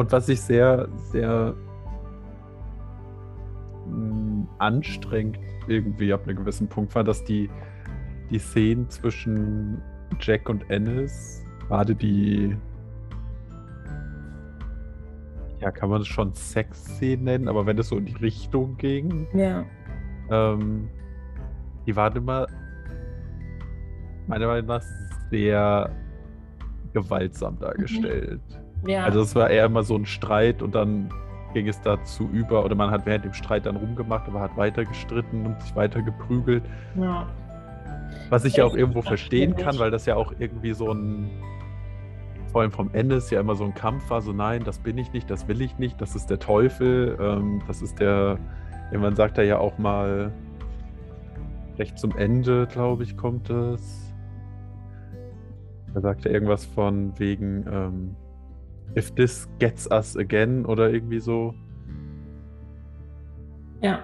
[0.00, 1.54] Und was ich sehr, sehr
[3.86, 7.50] mh, anstrengend irgendwie ab einem gewissen Punkt war, dass die,
[8.30, 9.82] die Szenen zwischen
[10.18, 12.56] Jack und Ennis, gerade die,
[15.60, 19.28] ja, kann man es schon Sexszenen nennen, aber wenn es so in die Richtung ging,
[19.34, 19.66] Ja.
[20.30, 20.88] ähm,
[21.86, 22.46] die waren immer
[24.26, 24.82] meiner Meinung nach
[25.30, 25.90] sehr
[26.94, 28.40] gewaltsam dargestellt.
[28.86, 29.04] Ja.
[29.04, 31.10] Also es war eher immer so ein Streit und dann
[31.52, 34.84] ging es dazu über, oder man hat während dem Streit dann rumgemacht, aber hat weiter
[34.84, 36.64] gestritten und sich weiter geprügelt.
[36.96, 37.26] ja.
[38.28, 41.30] Was ich ja auch irgendwo verstehen kann, weil das ja auch irgendwie so ein,
[42.52, 44.98] vor allem vom Ende ist ja immer so ein Kampf war, so nein, das bin
[44.98, 48.38] ich nicht, das will ich nicht, das ist der Teufel, ähm, das ist der,
[48.90, 50.32] irgendwann sagt er ja auch mal,
[51.80, 54.12] recht zum Ende, glaube ich, kommt es.
[55.94, 58.16] Da sagt er irgendwas von wegen, ähm,
[58.96, 61.54] if this gets us again oder irgendwie so.
[63.82, 64.00] Ja.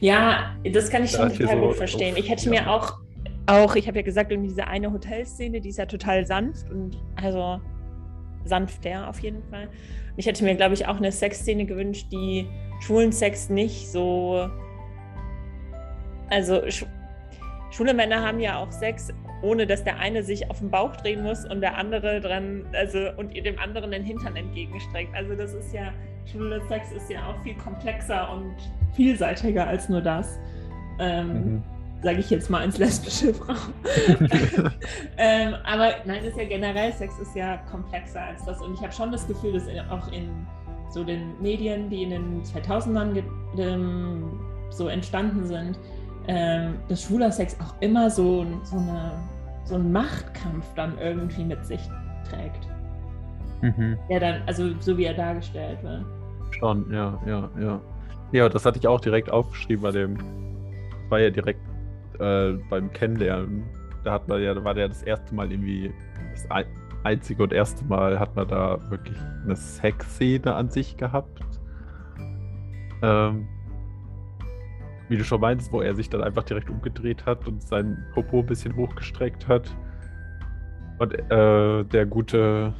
[0.00, 2.12] Ja, das kann ich Da schon total so gut verstehen.
[2.14, 2.50] auf- Ich hätte ja.
[2.62, 2.98] mir auch,
[3.46, 6.96] auch, ich habe ja gesagt, irgendwie diese eine Hotelszene, die ist ja total sanft und
[7.16, 7.60] also
[8.44, 9.64] sanfter auf jeden Fall.
[9.66, 12.46] Und ich hätte mir, glaube ich, auch eine Sexszene gewünscht, die
[12.80, 14.48] schwulen Sex nicht so.
[16.30, 16.86] Also sch
[17.70, 21.22] schwule Männer haben ja auch Sex, ohne dass der eine sich auf den Bauch drehen
[21.22, 25.14] muss und der andere dran, also und ihr dem anderen den Hintern entgegenstreckt.
[25.14, 25.92] Also das ist ja,
[26.30, 28.54] schwule Sex ist ja auch viel komplexer und
[28.94, 30.38] vielseitiger als nur das.
[30.98, 31.62] Ähm, Mhm.
[32.02, 33.52] Sage ich jetzt mal als lesbische Frau.
[35.18, 38.60] ähm, aber nein, ist ja generell, Sex ist ja komplexer als das.
[38.62, 40.30] Und ich habe schon das Gefühl, dass in- auch in
[40.90, 43.22] so den Medien, die in den 2000ern ge-
[43.58, 45.78] ähm, so entstanden sind,
[46.28, 49.12] ähm, dass schwuler Sex auch immer so, ein- so, eine,
[49.64, 51.80] so einen Machtkampf dann irgendwie mit sich
[52.28, 52.68] trägt.
[53.62, 53.96] Mhm.
[54.08, 56.04] Der dann, also so wie er dargestellt wird.
[56.58, 57.80] Schon, ja, ja, ja.
[58.32, 60.16] Ja, das hatte ich auch direkt aufgeschrieben bei dem.
[61.08, 61.60] War ja direkt
[62.20, 63.64] äh, beim Kennenlernen.
[64.04, 65.92] Da hat man ja, da war der das erste Mal irgendwie,
[66.32, 66.64] das ein,
[67.04, 71.40] einzige und erste Mal hat man da wirklich eine Sexszene an sich gehabt.
[73.02, 73.48] Ähm,
[75.10, 78.38] wie du schon meinst, wo er sich dann einfach direkt umgedreht hat und sein Popo
[78.38, 79.74] ein bisschen hochgestreckt hat.
[80.98, 82.72] Und äh, der gute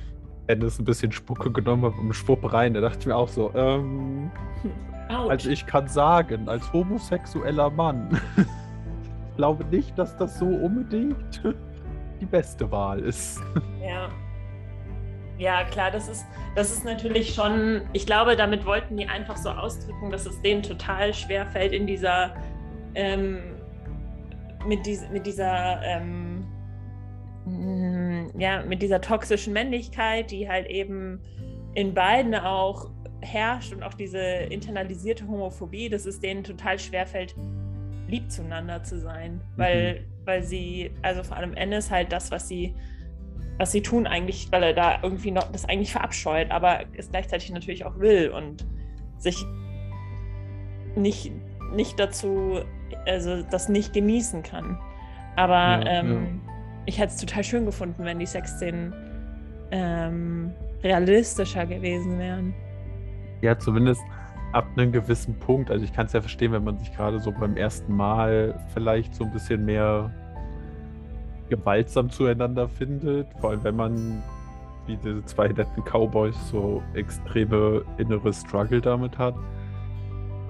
[0.47, 2.75] Ennis ein bisschen Spucke genommen hat und Schwupp rein.
[2.75, 4.31] Da dachte ich mir auch so, ähm,
[5.09, 5.31] Autsch.
[5.31, 11.43] also ich kann sagen, als homosexueller Mann, ich glaube nicht, dass das so unbedingt
[12.21, 13.41] die beste Wahl ist.
[13.83, 14.09] Ja.
[15.41, 19.49] Ja, klar, das ist, das ist natürlich schon, ich glaube, damit wollten die einfach so
[19.49, 22.35] ausdrücken, dass es denen total schwer fällt in dieser,
[22.95, 23.57] ähm,
[24.67, 26.45] mit, dies, mit dieser, ähm,
[27.47, 31.23] mm, ja, mit dieser toxischen Männlichkeit, die halt eben
[31.73, 32.91] in beiden auch
[33.23, 37.35] herrscht und auch diese internalisierte Homophobie, dass es denen total schwer fällt,
[38.09, 42.75] lieb zueinander zu sein, weil, weil sie, also vor allem Ennis halt das, was sie
[43.61, 47.53] was sie tun eigentlich, weil er da irgendwie noch das eigentlich verabscheut, aber es gleichzeitig
[47.53, 48.67] natürlich auch will und
[49.19, 49.45] sich
[50.97, 51.31] nicht,
[51.75, 52.61] nicht dazu,
[53.07, 54.79] also das nicht genießen kann.
[55.37, 56.41] Aber Ja, ähm,
[56.87, 58.95] ich hätte es total schön gefunden, wenn die Sexszenen
[59.73, 62.55] ähm, realistischer gewesen wären.
[63.43, 64.01] Ja, zumindest
[64.53, 65.71] ab einem gewissen Punkt.
[65.71, 69.15] Also ich kann es ja verstehen, wenn man sich gerade so beim ersten Mal vielleicht
[69.15, 70.11] so ein bisschen mehr
[71.51, 73.27] gewaltsam zueinander findet.
[73.41, 74.23] Vor allem, wenn man
[74.87, 79.35] wie diese zwei netten Cowboys so extreme innere Struggle damit hat.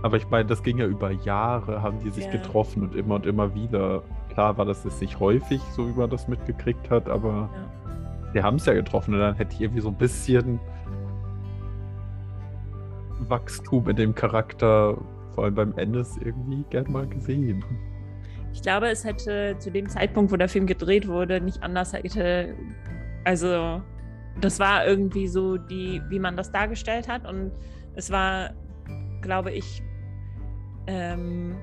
[0.03, 2.31] Aber ich meine, das ging ja über Jahre, haben die sich Ja.
[2.33, 4.03] getroffen und immer und immer wieder.
[4.33, 8.33] Klar war das jetzt nicht häufig, so wie man das mitgekriegt hat, aber Ja.
[8.35, 10.61] wir haben es ja getroffen und dann hätte ich irgendwie so ein bisschen
[13.29, 14.97] Wachstum in dem Charakter,
[15.35, 17.63] vor allem beim Endes, irgendwie gern mal gesehen.
[18.53, 22.55] Ich glaube, es hätte zu dem Zeitpunkt, wo der Film gedreht wurde, nicht anders hätte.
[23.25, 23.83] Also,
[24.41, 27.27] das war irgendwie so die, wie man das dargestellt hat.
[27.27, 27.53] Und
[27.95, 28.51] es war,
[29.21, 29.83] glaube ich,
[30.87, 31.57] ähm,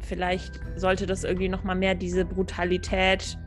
[0.00, 3.38] vielleicht sollte das irgendwie nochmal mehr diese Brutalität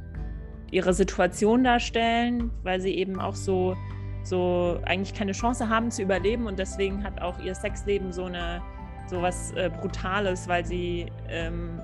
[0.71, 3.75] ihrer Situation darstellen, weil sie eben auch so,
[4.23, 8.61] so eigentlich keine Chance haben zu überleben und deswegen hat auch ihr Sexleben so eine
[9.09, 11.79] so was äh, Brutales, weil sie ähm,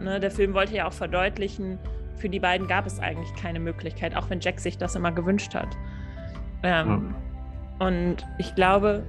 [0.00, 1.78] ne, der Film wollte ja auch verdeutlichen,
[2.16, 5.54] für die beiden gab es eigentlich keine Möglichkeit, auch wenn Jack sich das immer gewünscht
[5.54, 5.68] hat.
[6.62, 7.14] Ähm,
[7.78, 9.02] Und ich glaube,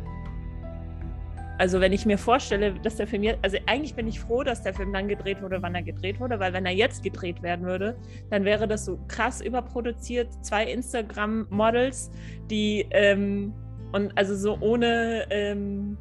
[1.58, 4.64] also wenn ich mir vorstelle, dass der Film jetzt, also eigentlich bin ich froh, dass
[4.64, 7.66] der Film dann gedreht wurde, wann er gedreht wurde, weil wenn er jetzt gedreht werden
[7.66, 7.96] würde,
[8.30, 12.12] dann wäre das so krass überproduziert, zwei Instagram-Models,
[12.50, 13.54] die ähm,
[13.94, 15.98] und also so ohne ähm,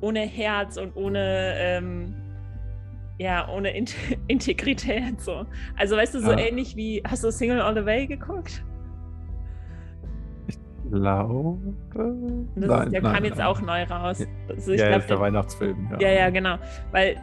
[0.00, 2.14] ohne Herz und ohne ähm,
[3.18, 3.86] ja ohne In
[4.28, 5.44] Integrität so.
[5.76, 6.38] Also weißt du so Ja.
[6.38, 8.64] ähnlich wie hast du Single All the Way geguckt?
[10.90, 11.58] glaube.
[12.56, 14.26] Das ist, der kam jetzt auch neu raus.
[14.48, 15.96] Also ich ja, glaub, der der- Weihnachtsfilm.
[16.00, 16.56] Ja, ja, genau.
[16.92, 17.16] Weil,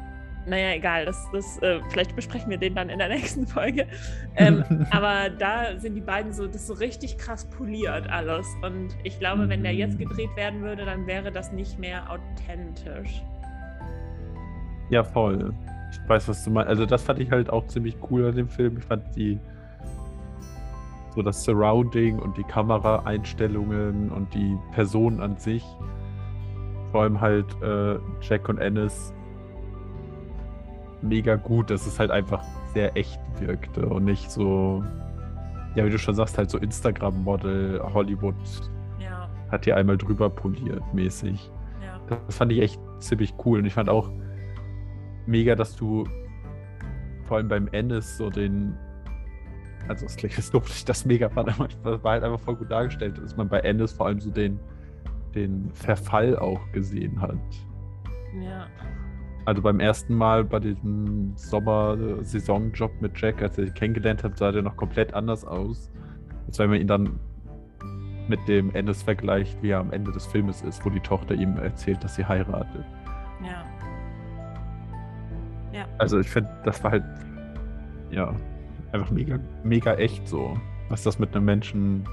[0.48, 3.88] naja, egal, das, das, äh, vielleicht besprechen wir den dann in der nächsten Folge.
[4.36, 8.48] Ähm, aber da sind die beiden so, das ist so richtig krass poliert alles.
[8.62, 10.10] Und ich glaube, wenn der jetzt Mhm.
[10.10, 13.24] gedreht werden würde, dann wäre das nicht mehr authentisch.
[14.90, 15.54] Ja, voll.
[15.92, 16.70] Ich weiß, was du meinst.
[16.70, 18.78] Also das fand ich halt auch ziemlich cool an dem Film.
[18.78, 19.40] Ich fand die
[21.16, 25.64] so das Surrounding und die Kameraeinstellungen und die Person an sich.
[26.92, 29.14] Vor allem halt äh, Jack und Ennis
[31.06, 34.84] mega gut, dass es halt einfach sehr echt wirkte und nicht so,
[35.76, 38.36] ja, wie du schon sagst, halt so Instagram-Model, Hollywood
[39.00, 41.52] Ja, hat hier einmal drüber poliert mäßig.
[41.84, 42.00] ja.
[42.28, 43.60] Das fand ich echt ziemlich cool.
[43.60, 44.10] Und ich fand auch
[45.26, 46.08] mega, dass du
[47.24, 48.78] vor allem beim Ennis so den.
[49.88, 52.40] Also, es klingt jetzt doof, dass ich das mega fand, aber das war halt einfach
[52.40, 54.60] voll gut dargestellt, dass man bei Ennis vor allem so den,
[55.36, 57.36] den Verfall auch gesehen hat.
[58.42, 58.66] Ja,
[59.46, 64.52] Also beim ersten Mal bei diesem Sommer-Saisonjob mit Jack, als er ihn kennengelernt hat, sah
[64.52, 65.92] der noch komplett anders aus.
[66.48, 67.20] Als wenn man ihn dann
[68.28, 71.58] mit dem Endes vergleicht, wie er am Ende des Filmes ist, wo die Tochter ihm
[71.58, 72.84] erzählt, dass sie heiratet.
[75.72, 75.86] ja.
[76.00, 77.04] Also ich finde, das war halt
[78.10, 78.34] ja
[78.92, 80.58] einfach mega, mega echt so,
[80.90, 82.04] was das mit einem Menschen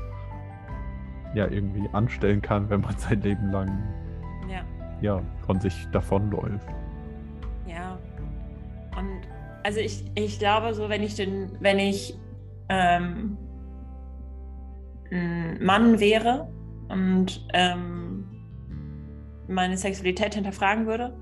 [1.35, 3.71] ja irgendwie anstellen kann, wenn man sein Leben lang
[4.51, 4.61] Ja.
[5.01, 6.69] ja von sich davonläuft.
[9.63, 12.19] Also ich, ich glaube so, wenn ich den, wenn ich
[12.69, 13.37] ähm,
[15.11, 16.49] ein Mann wäre
[16.89, 18.25] und ähm,
[19.49, 21.17] meine Sexualität hinterfragen würde,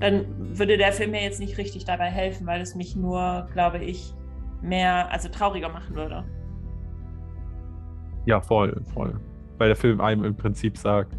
[0.00, 0.24] dann
[0.58, 4.14] würde der Film mir jetzt nicht richtig dabei helfen, weil es mich nur, glaube ich,
[4.62, 6.24] mehr, also trauriger machen würde.
[8.26, 9.18] Ja, voll, voll.
[9.58, 11.16] Weil der Film einem im Prinzip sagt,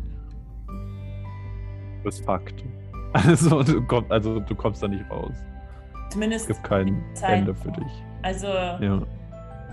[2.04, 2.64] das ist Fakt.
[3.16, 5.36] Also du, komm, also du kommst da nicht raus.
[6.14, 7.04] Es Zumindest gibt kein.
[7.24, 8.04] Ende für dich.
[8.22, 9.02] Also Ja.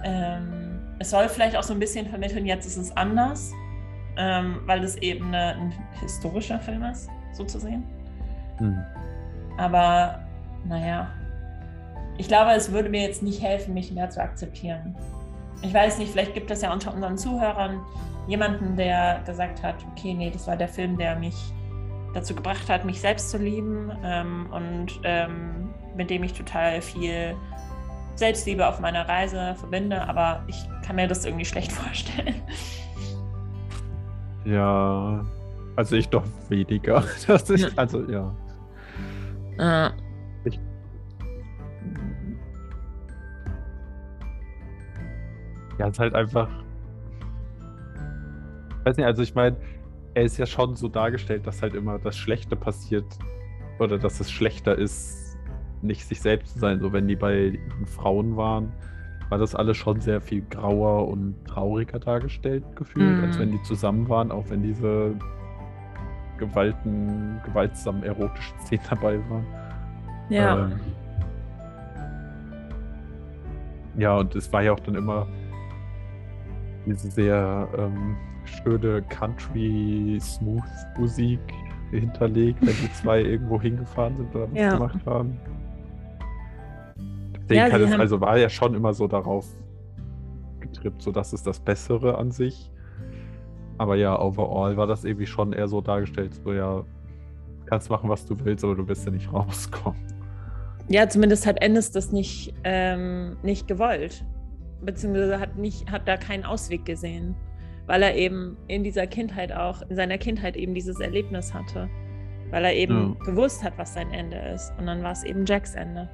[0.05, 3.53] ähm, es soll vielleicht auch so ein bisschen vermitteln, jetzt ist es anders,
[4.17, 7.85] ähm, weil es eben eine, ein historischer Film ist, so zu sehen.
[8.57, 8.79] Hm.
[9.59, 10.19] Aber
[10.65, 11.09] naja,
[12.17, 14.97] ich glaube, es würde mir jetzt nicht helfen, mich mehr zu akzeptieren.
[15.61, 17.83] Ich weiß nicht, vielleicht gibt es ja unter unseren Zuhörern
[18.29, 21.37] jemanden, der gesagt hat, okay, nee, das war der Film, der mich
[22.15, 27.35] dazu gebracht hat, mich selbst zu lieben ähm, und ähm, mit dem ich total viel
[28.17, 32.35] Selbstliebe auf meiner Reise verbinde, aber ich kann mir das irgendwie schlecht vorstellen.
[34.45, 35.25] Ja.
[35.77, 37.05] Also ich doch weniger.
[37.27, 37.69] Das ist, Ja.
[37.77, 38.35] Also ja.
[39.59, 39.91] Äh,
[45.81, 46.47] Ja, es ist halt einfach.
[48.85, 49.57] Weiß nicht, also ich meine,
[50.13, 53.07] er ist ja schon so dargestellt, dass halt immer das Schlechte passiert
[53.79, 55.20] oder dass es schlechter ist,
[55.83, 56.81] nicht sich selbst zu sein.
[56.81, 58.73] So wenn die bei den Frauen waren,
[59.29, 63.25] war das alles schon sehr viel grauer und trauriger dargestellt gefühlt, Mhm.
[63.25, 65.15] als wenn die zusammen waren, auch wenn diese
[66.39, 69.47] gewalten, gewaltsamen erotischen Szenen dabei waren.
[70.31, 70.65] ja.
[70.67, 70.73] Ähm,
[73.99, 75.27] ja, und es war ja auch dann immer
[76.87, 81.41] diese sehr ähm, schöne Country-Smooth-Musik
[81.91, 84.73] hinterlegt, wenn die zwei irgendwo hingefahren sind oder was Ja.
[84.75, 85.37] gemacht haben.
[87.57, 89.47] Ja, sie es also war ja schon immer so darauf
[90.61, 92.71] getrippt, so das ist das Bessere an sich.
[93.79, 96.85] Aber ja, overall war das irgendwie schon eher so dargestellt, so ja,
[97.67, 99.99] kannst machen, was du willst, aber du wirst ja nicht rauskommen.
[100.89, 104.25] Ja, zumindest hat Ennis das nicht, ähm, nicht gewollt.
[104.83, 107.37] Beziehungsweise hat, nicht, hat da keinen Ausweg gesehen.
[107.87, 111.89] Weil er eben in dieser Kindheit auch, in seiner Kindheit eben dieses Erlebnis hatte.
[112.51, 114.73] Weil er eben gewusst hat, was sein Ende ist.
[114.79, 116.09] Und dann war es eben Jacks Ende.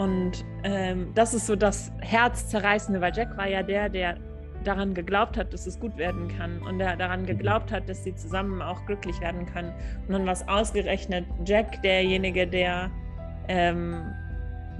[0.00, 4.16] Und ähm, das ist so das Herzzerreißende, weil Jack war ja der, der
[4.64, 8.14] daran geglaubt hat, dass es gut werden kann und der daran geglaubt hat, dass sie
[8.14, 9.70] zusammen auch glücklich werden können.
[10.08, 12.90] Und dann war es ausgerechnet Jack derjenige, der,
[13.48, 14.10] ähm,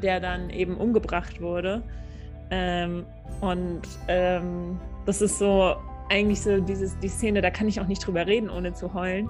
[0.03, 1.83] der dann eben umgebracht wurde.
[2.51, 3.05] Ähm,
[3.43, 5.77] und ähm, das ist so
[6.09, 9.29] eigentlich so dieses, die Szene, da kann ich auch nicht drüber reden, ohne zu heulen.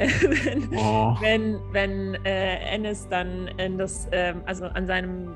[0.44, 1.16] wenn, Oh.
[1.20, 5.28] wenn, wenn äh, Ennis dann in das, ähm, also an seinem,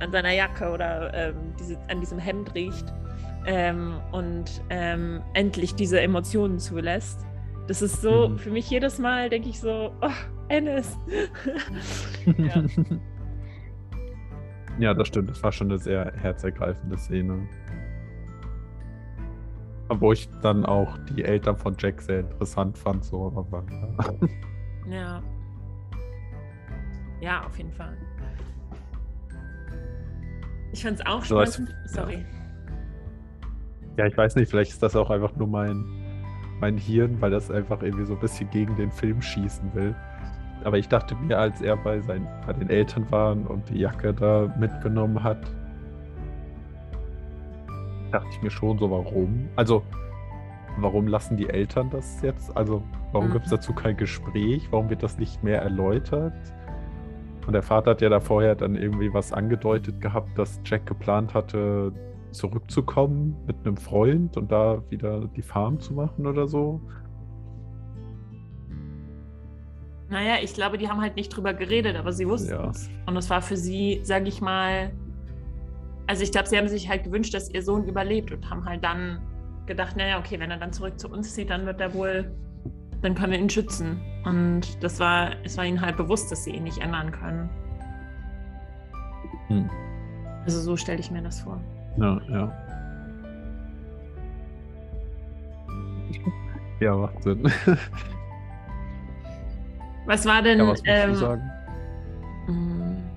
[0.00, 2.92] an seiner Jacke oder ähm, diese, an diesem Hemd riecht
[3.46, 7.26] ähm, und ähm, endlich diese Emotionen zulässt.
[7.68, 8.38] Das ist so, Mhm.
[8.38, 10.08] für mich jedes Mal denke ich so, oh,
[10.48, 10.96] Ennis.
[12.38, 12.62] Ja.
[14.78, 15.30] ja, das stimmt.
[15.30, 17.48] Das war schon eine sehr herzergreifende Szene.
[20.00, 23.64] Wo ich dann auch die Eltern von Jack sehr interessant fand, so, aber
[24.88, 24.96] ja.
[24.96, 25.22] ja.
[27.20, 27.96] Ja, auf jeden Fall.
[30.72, 31.74] Ich fand es auch So, es- spannend.
[31.86, 32.24] Sorry.
[33.96, 35.84] Ja, ich weiß nicht, vielleicht ist das auch einfach nur mein,
[36.60, 39.94] mein Hirn, weil das einfach irgendwie so ein bisschen gegen den Film schießen will.
[40.64, 44.14] Aber ich dachte mir, als er bei, seinen, bei den Eltern war und die Jacke
[44.14, 45.38] da mitgenommen hat,
[48.12, 49.48] dachte ich mir schon so, warum?
[49.56, 49.82] Also,
[50.78, 52.56] warum lassen die Eltern das jetzt?
[52.56, 53.32] Also, warum Mhm.
[53.32, 54.68] gibt es dazu kein Gespräch?
[54.70, 56.34] Warum wird das nicht mehr erläutert?
[57.46, 61.34] Und der Vater hat ja da vorher dann irgendwie was angedeutet gehabt, dass Jack geplant
[61.34, 61.92] hatte,
[62.30, 66.80] zurückzukommen mit einem Freund und da wieder die Farm zu machen oder so.
[70.08, 72.68] Naja, ich glaube, die haben halt nicht drüber geredet, aber sie wussten Ja.
[72.70, 72.90] es.
[73.06, 74.92] Und es war für sie, sage ich mal,
[76.12, 78.84] also ich glaube, sie haben sich halt gewünscht, dass ihr Sohn überlebt und haben halt
[78.84, 79.22] dann
[79.64, 82.30] gedacht, naja, okay, wenn er dann zurück zu uns zieht, dann wird er wohl,
[83.00, 83.98] dann können wir ihn schützen.
[84.26, 87.48] Und das war, es war ihnen halt bewusst, dass sie ihn nicht ändern können.
[89.48, 89.70] Hm.
[90.44, 91.58] Also so stelle ich mir das vor.
[91.96, 92.52] Ja, ja.
[96.80, 97.42] Ja, macht Sinn.
[100.04, 101.50] Was war denn, Ja, was ähm, du sagen?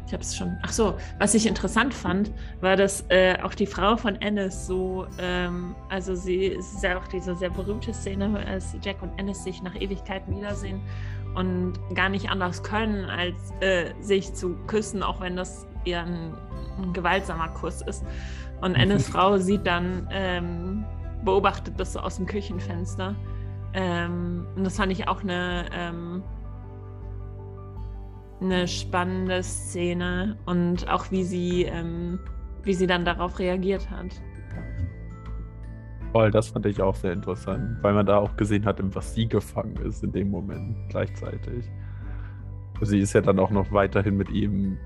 [0.07, 0.57] Ich habe es schon.
[0.61, 5.07] Ach so, was ich interessant fand, war, dass äh, auch die Frau von Ennis so,
[5.19, 9.43] ähm, also sie es ist ja auch diese sehr berühmte Szene, als Jack und Ennis
[9.43, 10.81] sich nach Ewigkeiten wiedersehen
[11.33, 16.33] und gar nicht anders können, als äh, sich zu küssen, auch wenn das eher ein,
[16.77, 18.05] ein gewaltsamer Kuss ist.
[18.61, 20.85] Und Ennis Frau sieht dann, ähm,
[21.23, 23.15] beobachtet das so aus dem Küchenfenster.
[23.73, 25.65] Ähm, und das fand ich auch eine.
[28.41, 32.19] Eine spannende Szene und auch wie sie, ähm,
[32.63, 34.07] wie sie dann darauf reagiert hat.
[36.11, 39.13] Voll, das fand ich auch sehr interessant, weil man da auch gesehen hat, in was
[39.13, 41.65] sie gefangen ist in dem Moment gleichzeitig.
[42.81, 44.77] Sie ist ja dann auch noch weiterhin mit ihm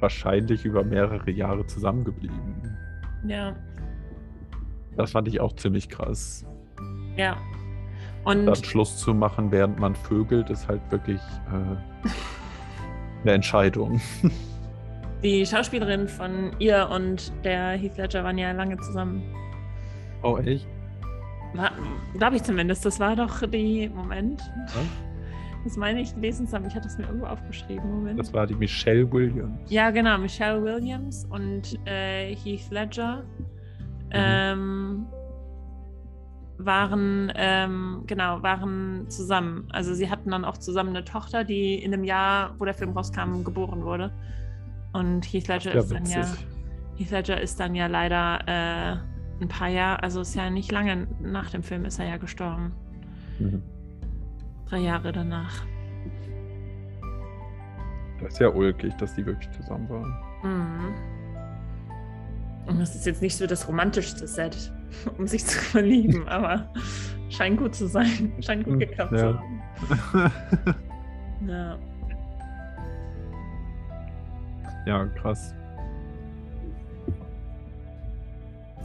[0.00, 2.76] wahrscheinlich über mehrere Jahre zusammengeblieben.
[3.26, 3.54] Ja,
[4.96, 6.44] Das fand ich auch ziemlich krass.
[7.16, 7.36] ja.
[8.24, 11.20] Und Dann Schluss zu machen, während man vögelt, ist halt wirklich
[11.52, 12.08] äh,
[13.22, 14.00] eine Entscheidung.
[15.22, 19.22] die Schauspielerin von ihr und der Heath Ledger waren ja lange zusammen.
[20.22, 20.66] Oh, echt?
[22.16, 22.84] Glaube ich zumindest.
[22.84, 23.88] Das war doch die.
[23.88, 24.40] Moment.
[24.40, 24.82] Ja.
[25.64, 26.66] Das meine ich gelesen zu haben.
[26.66, 27.88] Ich hatte es mir irgendwo aufgeschrieben.
[27.88, 28.18] Moment.
[28.18, 29.70] Das war die Michelle Williams.
[29.70, 30.18] Ja, genau.
[30.18, 33.24] Michelle Williams und äh, Heath Ledger
[34.10, 35.06] ähm,
[36.64, 39.68] waren ähm, genau waren zusammen.
[39.72, 42.90] Also sie hatten dann auch zusammen eine Tochter, die in dem Jahr, wo der Film
[42.92, 44.12] rauskam, geboren wurde.
[44.92, 46.26] Und Heath Ledger Ja, ist dann ja.
[46.96, 48.96] Heath Ledger ist dann ja leider äh,
[49.42, 52.72] ein paar Jahre, also ist ja nicht lange nach dem Film ist er ja gestorben.
[53.38, 53.62] Mhm.
[54.68, 55.64] Drei Jahre danach.
[58.20, 60.14] Das ist ja ulkig, dass die wirklich zusammen waren.
[60.42, 60.94] Mhm.
[62.66, 64.72] Und das ist jetzt nicht so das romantischste Set,
[65.18, 66.68] um sich zu verlieben, aber
[67.28, 68.32] scheint gut zu sein.
[68.40, 69.18] Scheint gut geklappt ja.
[69.18, 69.62] zu haben.
[71.46, 71.78] Ja.
[74.86, 75.54] ja, krass.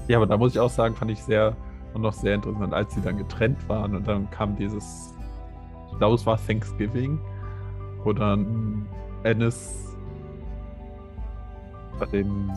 [0.07, 1.55] Ja, aber da muss ich auch sagen, fand ich sehr
[1.93, 5.13] und noch sehr interessant, als sie dann getrennt waren und dann kam dieses,
[5.91, 7.19] ich glaube, es war Thanksgiving,
[8.03, 8.85] wo dann
[9.23, 9.95] Ennis
[11.99, 12.51] bei dem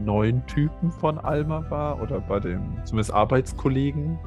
[0.00, 4.18] neuen Typen von Alma war oder bei dem zumindest Arbeitskollegen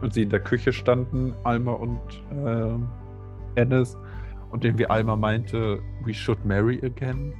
[0.00, 2.00] und sie in der Küche standen, Alma und
[2.44, 3.96] äh, Ennis,
[4.50, 7.32] und irgendwie Alma meinte, we should marry again.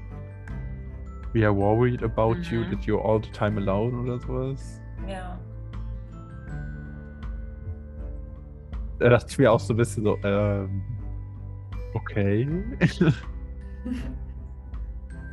[1.35, 2.45] We are worried about Mhm.
[2.51, 4.81] you, that you're all the time alone oder sowas.
[5.09, 5.39] Ja.
[8.99, 10.83] Da dachte ich mir auch so ein bisschen so, ähm,
[11.95, 12.49] okay.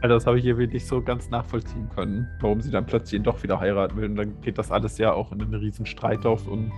[0.01, 3.23] Also das habe ich irgendwie nicht so ganz nachvollziehen können, warum sie dann plötzlich ihn
[3.23, 4.09] doch wieder heiraten will.
[4.09, 6.71] Und dann geht das alles ja auch in einen riesen Streit auf und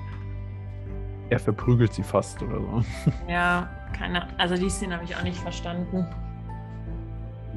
[1.29, 2.83] er verprügelt sie fast oder so.
[3.29, 6.05] Ja, keine Also die Szene habe ich auch nicht verstanden.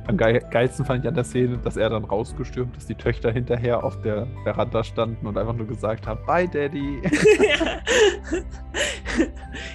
[0.07, 3.33] Am geil, geilsten fand ich an der Szene, dass er dann rausgestürmt ist, die Töchter
[3.33, 7.01] hinterher auf der Veranda standen und einfach nur gesagt haben, bye Daddy.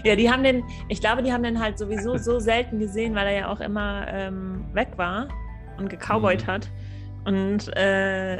[0.03, 3.25] ja, die haben den, ich glaube, die haben den halt sowieso so selten gesehen, weil
[3.25, 5.27] er ja auch immer ähm, weg war
[5.79, 6.47] und gecowboyt Mhm.
[6.51, 6.71] hat.
[7.25, 8.37] Und äh,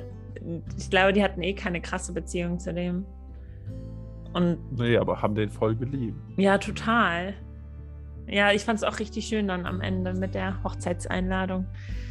[0.77, 3.05] ich glaube, die hatten eh keine krasse Beziehung zu dem.
[4.33, 6.17] Und nee, aber haben den voll geliebt.
[6.37, 7.33] ja, total.
[8.27, 11.65] Ja, ich fand es auch richtig schön dann am Ende mit der Hochzeitseinladung.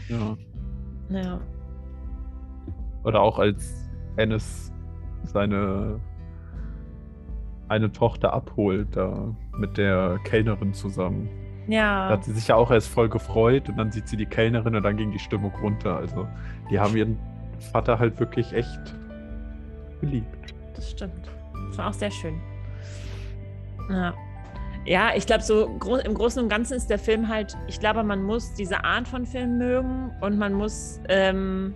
[0.09, 0.37] Ja.
[1.11, 1.41] Ja.
[3.05, 4.73] Oder auch als Ennis
[5.23, 6.01] seine
[7.69, 11.29] eine Tochter abholt, da mit der Kellnerin zusammen.
[11.69, 12.09] Da Ja.
[12.09, 14.83] hat sie sich ja auch erst voll gefreut und dann sieht sie die Kellnerin und
[14.83, 15.97] dann ging die Stimmung runter.
[15.97, 16.27] Also
[16.71, 17.19] die haben ihren
[17.73, 18.81] Vater halt wirklich echt
[20.01, 20.55] geliebt.
[20.75, 21.29] Das stimmt.
[21.69, 22.41] Das war auch sehr schön.
[23.91, 24.15] Ja.
[24.87, 28.03] Ja, ich glaube, so gro im Großen und Ganzen ist der Film halt, ich glaube,
[28.03, 31.75] man muss diese Art von Film mögen und man muss, ähm,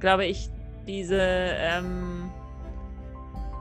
[0.00, 0.50] glaube ich,
[0.86, 2.28] diese, ähm,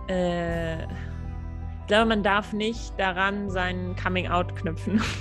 [0.10, 5.02] äh, ich glaube, man darf nicht daran sein Coming Out knüpfen.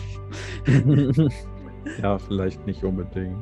[2.03, 3.37] ja, vielleicht nicht unbedingt.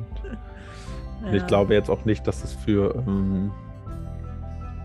[1.25, 1.33] Ja.
[1.33, 3.51] Ich glaube jetzt auch nicht, dass es für ähm,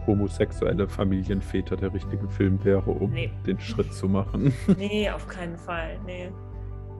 [0.07, 3.31] homosexuelle Familienväter der richtige Film wäre, um Nee.
[3.47, 4.53] den Schritt zu machen.
[4.77, 5.99] Nee, auf keinen Fall.
[6.07, 6.31] Nee.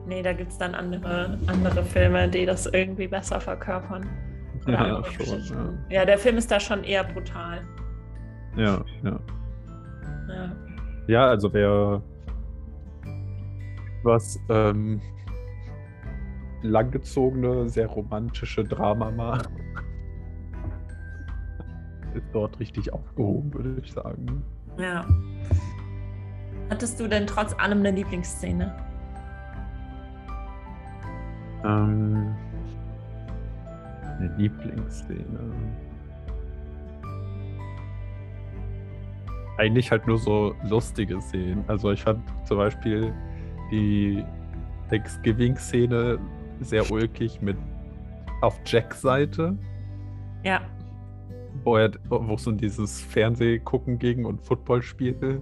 [0.07, 4.05] Nee, da gibt es dann andere, andere Filme, die das irgendwie besser verkörpern.
[4.65, 5.17] Ja, schon.
[5.17, 5.77] Geschichten.
[5.89, 7.59] Ja, der Film ist da schon eher brutal.
[8.55, 9.19] Ja, ja.
[10.29, 10.51] Ja.
[11.07, 12.01] Ja, also wer
[14.07, 14.99] was ähm,
[16.63, 19.43] langgezogene, sehr romantische Drama mag,
[22.15, 24.41] ist dort richtig aufgehoben, würde ich sagen.
[24.79, 25.05] ja.
[26.69, 28.75] Hattest du denn trotz allem eine Lieblingsszene?
[31.63, 32.35] Ähm,
[34.03, 35.39] eine Lieblingsszene.
[39.57, 41.63] Eigentlich halt nur so lustige Szenen.
[41.67, 43.13] Also ich fand zum Beispiel
[43.71, 44.23] die
[44.89, 46.19] Thanksgiving-Szene
[46.61, 47.57] sehr ulkig mit
[48.41, 49.57] auf Jacks Seite,
[50.43, 50.61] Ja.
[51.63, 55.41] wo er, wo es um dieses Fernsehgucken ging und Footballspiele.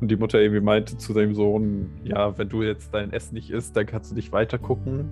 [0.00, 3.50] Und die Mutter irgendwie meinte zu seinem Sohn, ja, wenn du jetzt dein Essen nicht
[3.50, 5.08] isst, dann kannst du nicht weiter gucken.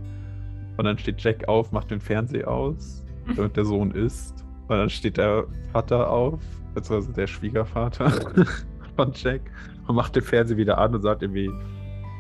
[0.77, 3.05] Und dann steht Jack auf, macht den Fernseher aus,
[3.37, 4.45] damit der Sohn isst.
[4.69, 6.41] Und dann steht der Vater auf,
[6.75, 8.11] beziehungsweise der Schwiegervater
[8.97, 9.41] von Jack,
[9.87, 11.51] und macht den Fernseher wieder an und sagt irgendwie,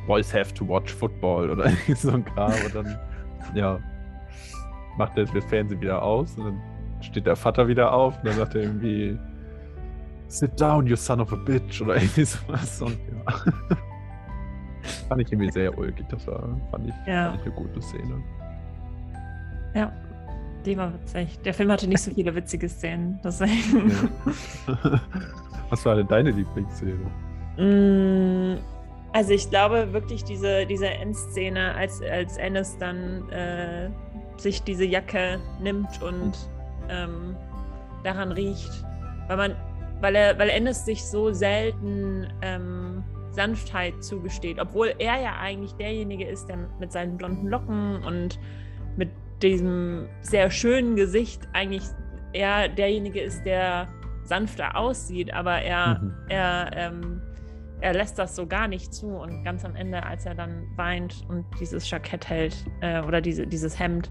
[0.06, 2.52] Boys have to watch football oder irgendwie so ein Kram.
[2.66, 2.98] Und dann,
[3.54, 3.78] ja,
[4.96, 6.60] macht er den Fernseher wieder aus und dann
[7.00, 9.18] steht der Vater wieder auf und dann sagt er irgendwie,
[10.28, 12.80] Sit down, you son of a bitch oder irgendwie sowas.
[12.80, 13.32] Und ja.
[15.08, 16.06] fand ich irgendwie sehr ulkig.
[16.08, 17.30] Das war, fand ich, Ja.
[17.30, 18.22] fand ich eine gute Szene.
[19.74, 19.92] Ja.
[20.64, 21.38] Die war witzig.
[21.40, 23.18] Der Film hatte nicht so viele witzige Szenen.
[23.24, 23.90] Deswegen.
[24.68, 25.00] Ja.
[25.70, 27.10] Was war denn deine Lieblingsszene?
[27.58, 28.58] Mm,
[29.12, 33.90] Also ich glaube wirklich diese, diese Endszene, als, als Ennis dann äh,
[34.38, 36.32] sich diese Jacke nimmt und
[36.88, 37.36] ähm,
[38.04, 38.72] daran riecht.
[39.28, 39.56] Weil man,
[40.00, 46.26] weil er, weil Ennis sich so selten ähm, Sanftheit zugesteht, obwohl er ja eigentlich derjenige
[46.26, 48.38] ist, der mit seinen blonden Locken und
[48.96, 49.10] mit
[49.42, 51.82] diesem sehr schönen Gesicht eigentlich
[52.32, 53.88] eher derjenige ist, der
[54.24, 56.14] sanfter aussieht, aber er, Mhm.
[56.28, 57.22] er, ähm,
[57.82, 61.24] er lässt das so gar nicht zu und ganz am Ende, als er dann weint
[61.28, 64.10] und dieses Jackett hält äh, oder diese, dieses Hemd,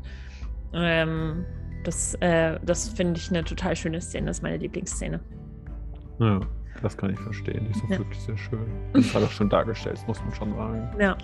[0.74, 1.46] ähm,
[1.84, 5.20] das, äh, das finde ich eine total schöne Szene, das ist meine Lieblingsszene.
[6.20, 6.40] Ja,
[6.84, 7.66] das kann ich verstehen.
[7.66, 7.98] Die ist auch Ja.
[8.00, 8.66] wirklich sehr schön.
[8.94, 10.90] Das war doch schon dargestellt, das muss man schon sagen.
[11.00, 11.18] Ja.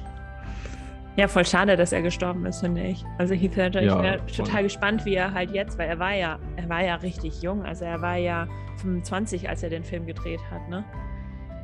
[1.16, 3.04] Ja, voll schade, dass er gestorben ist, finde ich.
[3.18, 4.46] Also Heath Ledger, ich Ja, wäre voll.
[4.46, 7.64] total gespannt, wie er halt jetzt, weil er war ja, er war ja richtig jung,
[7.66, 10.84] also er war ja 25, als er den Film gedreht hat, ne?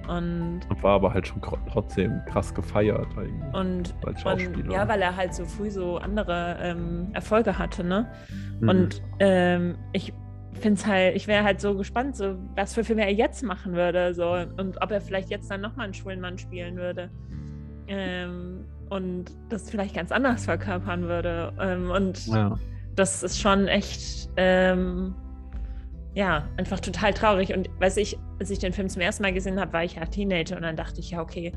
[0.07, 1.41] Und, war aber halt schon
[1.71, 3.53] trotzdem krass gefeiert eigentlich.
[3.53, 4.65] Und, als Schauspieler.
[4.65, 8.07] Und, ja, weil er halt so früh so andere ähm, Erfolge hatte, ne?
[8.59, 8.69] Mhm.
[8.69, 10.13] Und ähm, ich
[10.53, 13.73] finde es halt, ich wäre halt so gespannt, so was für Filme er jetzt machen
[13.73, 17.09] würde, so und ob er vielleicht jetzt dann nochmal einen schwulen Mann spielen würde.
[17.87, 21.53] Ähm, und das vielleicht ganz anders verkörpern würde.
[21.59, 22.57] Ähm, und ja.
[22.95, 25.15] das ist schon echt, ähm,
[26.15, 27.53] ja, einfach total traurig.
[27.53, 30.05] Und weiß ich, als ich den Film zum ersten Mal gesehen habe, war ich ja
[30.05, 31.51] Teenager und dann dachte ich, ja, okay.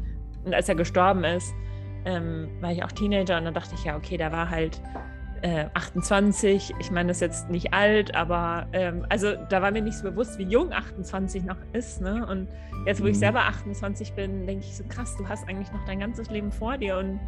[0.44, 1.52] Und als er gestorben ist,
[2.04, 4.80] ähm, war ich auch Teenager und dann dachte ich, ja, okay, da war halt
[5.42, 6.72] äh, 28.
[6.78, 10.04] Ich meine, das ist jetzt nicht alt, aber ähm, also da war mir nicht so
[10.04, 12.00] bewusst, wie jung 28 noch ist.
[12.00, 12.26] Ne?
[12.26, 12.48] Und
[12.86, 13.10] jetzt, wo mhm.
[13.10, 16.50] ich selber 28 bin, denke ich so, krass, du hast eigentlich noch dein ganzes Leben
[16.50, 17.20] vor dir und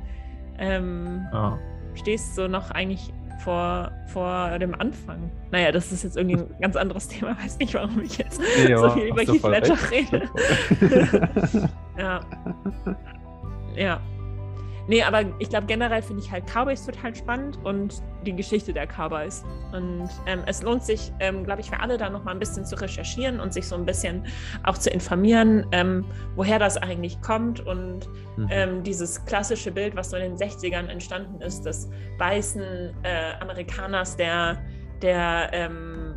[0.58, 1.52] ähm, oh.
[1.94, 5.30] stehst so noch eigentlich vor, vor dem Anfang.
[5.50, 7.36] Naja, das ist jetzt irgendwie ein ganz anderes Thema.
[7.42, 10.28] Weiß nicht, warum ich jetzt nee, so viel über Heath Ledger rede.
[11.98, 12.20] ja.
[13.76, 14.00] Ja.
[14.88, 18.86] Nee, aber ich glaube generell finde ich halt Cowboys total spannend und die Geschichte der
[18.86, 19.44] Cowboys.
[19.72, 22.74] Und ähm, es lohnt sich, ähm, glaube ich, für alle da nochmal ein bisschen zu
[22.74, 24.24] recherchieren und sich so ein bisschen
[24.64, 28.48] auch zu informieren, ähm, woher das eigentlich kommt und mhm.
[28.50, 32.62] Ähm, dieses klassische Bild, was so in den 60ern entstanden ist, des weißen
[33.02, 34.62] äh, Amerikaners, der,
[35.02, 36.14] der ähm,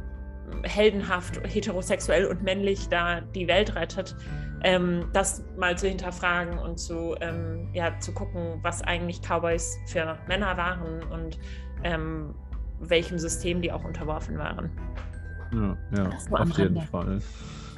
[0.63, 4.15] heldenhaft, heterosexuell und männlich da die Welt rettet
[4.63, 10.17] ähm, das mal zu hinterfragen und zu, ähm, ja, zu gucken, was eigentlich Cowboys für
[10.27, 11.39] Männer waren und
[11.83, 12.35] ähm,
[12.79, 14.69] welchem System die auch unterworfen waren.
[15.53, 17.21] Ja, ja auf jeden Fall.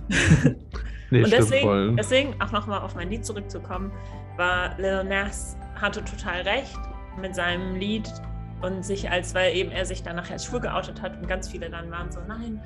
[1.09, 3.91] nee, und deswegen, deswegen, auch nochmal auf mein Lied zurückzukommen,
[4.37, 6.79] war Lil Nas hatte total recht
[7.19, 8.11] mit seinem Lied
[8.61, 11.49] und sich als, weil eben er sich dann nachher als schwul geoutet hat und ganz
[11.49, 12.61] viele dann waren so, nein,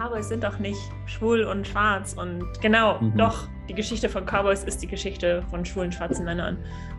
[0.00, 2.14] Cowboys sind doch nicht schwul und schwarz.
[2.14, 3.16] Und genau, mhm.
[3.16, 6.56] doch, die Geschichte von Cowboys ist die Geschichte von schwulen schwarzen Männern.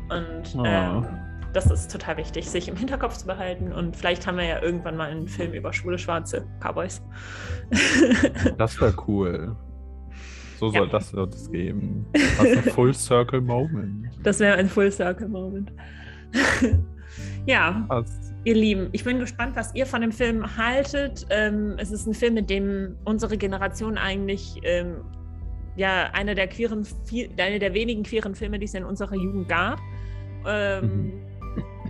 [0.09, 0.63] Und oh.
[0.65, 1.07] ähm,
[1.53, 3.73] das ist total wichtig, sich im Hinterkopf zu behalten.
[3.73, 7.01] Und vielleicht haben wir ja irgendwann mal einen Film über schwule, schwarze Cowboys.
[8.57, 9.55] das wäre cool.
[10.59, 10.91] So soll ja.
[10.91, 12.05] das wird es geben.
[12.13, 14.09] Das ist ein Full Circle Moment.
[14.21, 15.73] Das wäre ein Full Circle Moment.
[17.47, 17.83] ja.
[17.89, 21.27] Das Ihr Lieben, ich bin gespannt, was ihr von dem Film haltet.
[21.29, 25.03] Ähm, es ist ein Film, mit dem unsere Generation eigentlich ähm,
[25.75, 26.87] ja eine der queeren,
[27.37, 29.79] eine der wenigen queeren Filme, die es in unserer Jugend gab.
[30.47, 31.13] Ähm, mhm.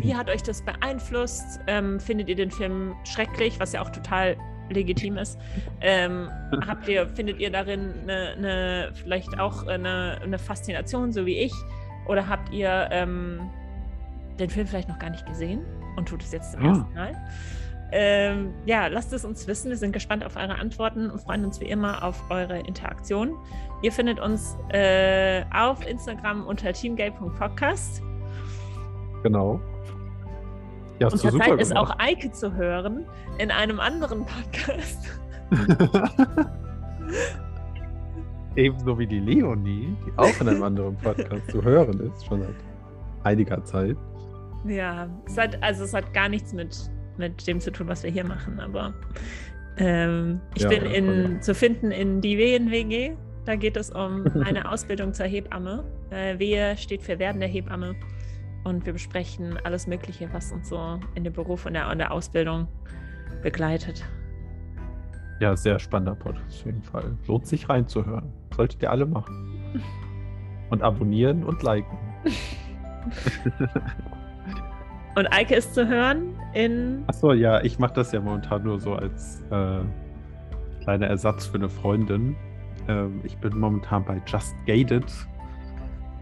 [0.02, 1.62] Wie hat euch das beeinflusst?
[1.68, 4.36] Ähm, findet ihr den Film schrecklich, was ja auch total
[4.70, 5.40] legitim ist?
[5.80, 6.30] Ähm,
[6.68, 11.54] habt ihr, findet ihr darin eine, eine vielleicht auch eine, eine, Faszination, so wie ich?
[12.08, 13.40] Oder habt ihr ähm,
[14.38, 15.62] den Film vielleicht noch gar nicht gesehen?
[15.96, 16.68] Und tut es jetzt zum ah.
[16.68, 17.16] ersten Mal.
[17.94, 19.70] Ähm, ja, lasst es uns wissen.
[19.70, 23.36] Wir sind gespannt auf eure Antworten und freuen uns wie immer auf eure Interaktion.
[23.82, 28.02] Ihr findet uns äh, auf Instagram unter teamgay.podcast.
[29.24, 29.60] Genau.
[31.00, 33.06] Ja, und zurzeit ist auch Eike zu hören
[33.40, 35.20] in einem anderen Podcast.
[38.56, 42.56] Ebenso wie die Leonie, die auch in einem anderen Podcast zu hören ist, schon seit
[43.24, 43.98] einiger Zeit.
[44.66, 46.78] Ja, es hat, also es hat gar nichts mit,
[47.18, 48.94] mit dem zu tun, was wir hier machen, aber
[49.78, 53.16] ähm, ich ja, bin in, zu finden in die WNWG.
[53.46, 55.84] Da geht es um eine Ausbildung zur Hebamme.
[56.12, 57.96] Äh, Wehe steht für werdende Hebamme.
[58.64, 62.12] Und wir besprechen alles Mögliche, was uns so in dem Beruf und der, in der
[62.12, 62.68] Ausbildung
[63.42, 64.06] begleitet.
[65.40, 67.18] Ja, sehr spannender Podcast auf jeden Fall.
[67.28, 68.32] Lohnt sich reinzuhören.
[68.56, 69.82] Solltet ihr alle machen.
[70.70, 71.98] Und abonnieren und liken.
[75.16, 77.04] Und Eike ist zu hören in.
[77.08, 79.80] Achso, ja, ich mache das ja momentan nur so als äh,
[80.84, 82.36] kleiner Ersatz für eine Freundin.
[82.88, 85.06] Ähm, ich bin momentan bei Just Gated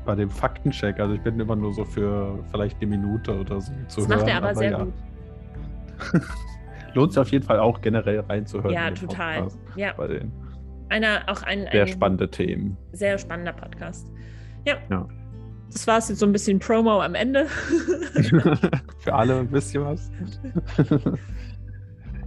[0.05, 0.99] bei dem Faktencheck.
[0.99, 4.09] Also ich bin immer nur so für vielleicht eine Minute oder so zu das hören.
[4.09, 4.83] Das macht er aber, aber sehr ja.
[4.83, 4.93] gut.
[6.95, 8.73] Lohnt sich auf jeden Fall auch generell reinzuhören.
[8.73, 9.47] Ja, total.
[9.75, 9.93] ja.
[9.95, 10.31] Bei den
[10.89, 12.75] Einer, auch ein, sehr ein spannende Themen.
[12.93, 14.07] Sehr spannender Podcast.
[14.65, 14.77] Ja.
[14.89, 15.07] ja.
[15.71, 17.45] Das war es jetzt so ein bisschen Promo am Ende.
[18.99, 20.11] Für alle ein bisschen was.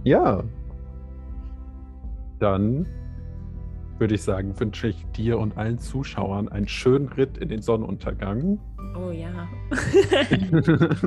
[0.03, 0.43] ja.
[2.39, 2.85] Dann
[3.99, 8.59] würde ich sagen, wünsche ich dir und allen Zuschauern einen schönen Ritt in den Sonnenuntergang.
[8.97, 9.47] Oh ja.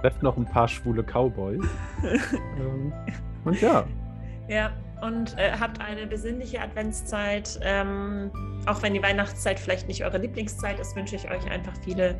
[0.00, 1.64] Trefft noch ein paar schwule Cowboys.
[2.04, 2.92] Ähm,
[3.44, 3.84] und ja.
[4.48, 4.72] Ja,
[5.02, 7.58] und äh, habt eine besinnliche Adventszeit.
[7.62, 8.30] Ähm,
[8.66, 12.16] auch wenn die Weihnachtszeit vielleicht nicht eure Lieblingszeit ist, wünsche ich euch einfach viele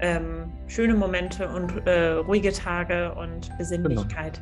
[0.00, 4.40] ähm, schöne Momente und äh, ruhige Tage und Besinnlichkeit.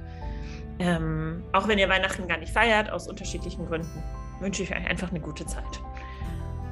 [0.78, 0.91] Genau.
[0.91, 4.03] Ähm, auch wenn ihr Weihnachten gar nicht feiert, aus unterschiedlichen Gründen,
[4.41, 5.64] wünsche ich euch einfach eine gute Zeit.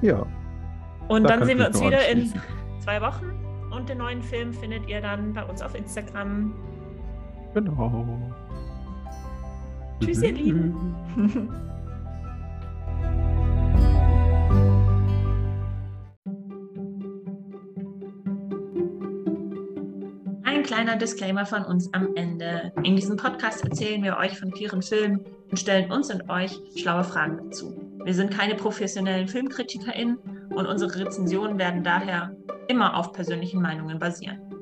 [0.03, 0.27] Ja.
[1.09, 2.33] Und Da dann sehen wir uns wieder in
[2.81, 3.31] zwei Wochen.
[3.71, 6.55] Und den neuen Film findet ihr dann bei uns auf Instagram.
[7.55, 8.33] Genau.
[10.01, 10.75] Tschüss, ihr Lieben.
[20.45, 22.73] Ein kleiner Disclaimer von uns am Ende.
[22.83, 25.21] In diesem Podcast erzählen wir euch von queeren Filmen
[25.51, 27.81] und stellen uns und euch schlaue Fragen dazu.
[28.05, 30.19] Wir sind keine professionellen FilmkritikerInnen
[30.55, 32.37] und unsere Rezensionen werden daher
[32.69, 34.54] immer auf persönlichen Meinungen basieren.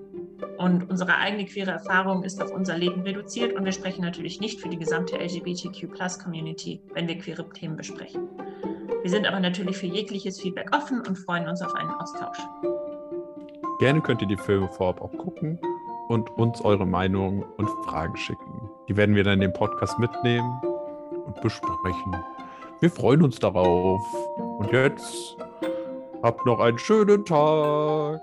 [0.58, 4.60] Und unsere eigene queere Erfahrung ist auf unser Leben reduziert und wir sprechen natürlich nicht
[4.60, 8.28] für die gesamte LGBTQ-Plus-Community, wenn wir queere Themen besprechen.
[9.02, 12.38] Wir sind aber natürlich für jegliches Feedback offen und freuen uns auf einen Austausch.
[13.80, 15.58] Gerne könnt ihr die Filme vorab auch gucken
[16.08, 18.70] und uns eure Meinungen und Fragen schicken.
[18.88, 20.60] Die werden wir dann in den Podcast mitnehmen
[21.26, 22.16] und besprechen.
[22.80, 24.00] Wir freuen uns darauf.
[24.58, 25.36] Und jetzt
[26.22, 28.20] habt noch einen schönen Tag.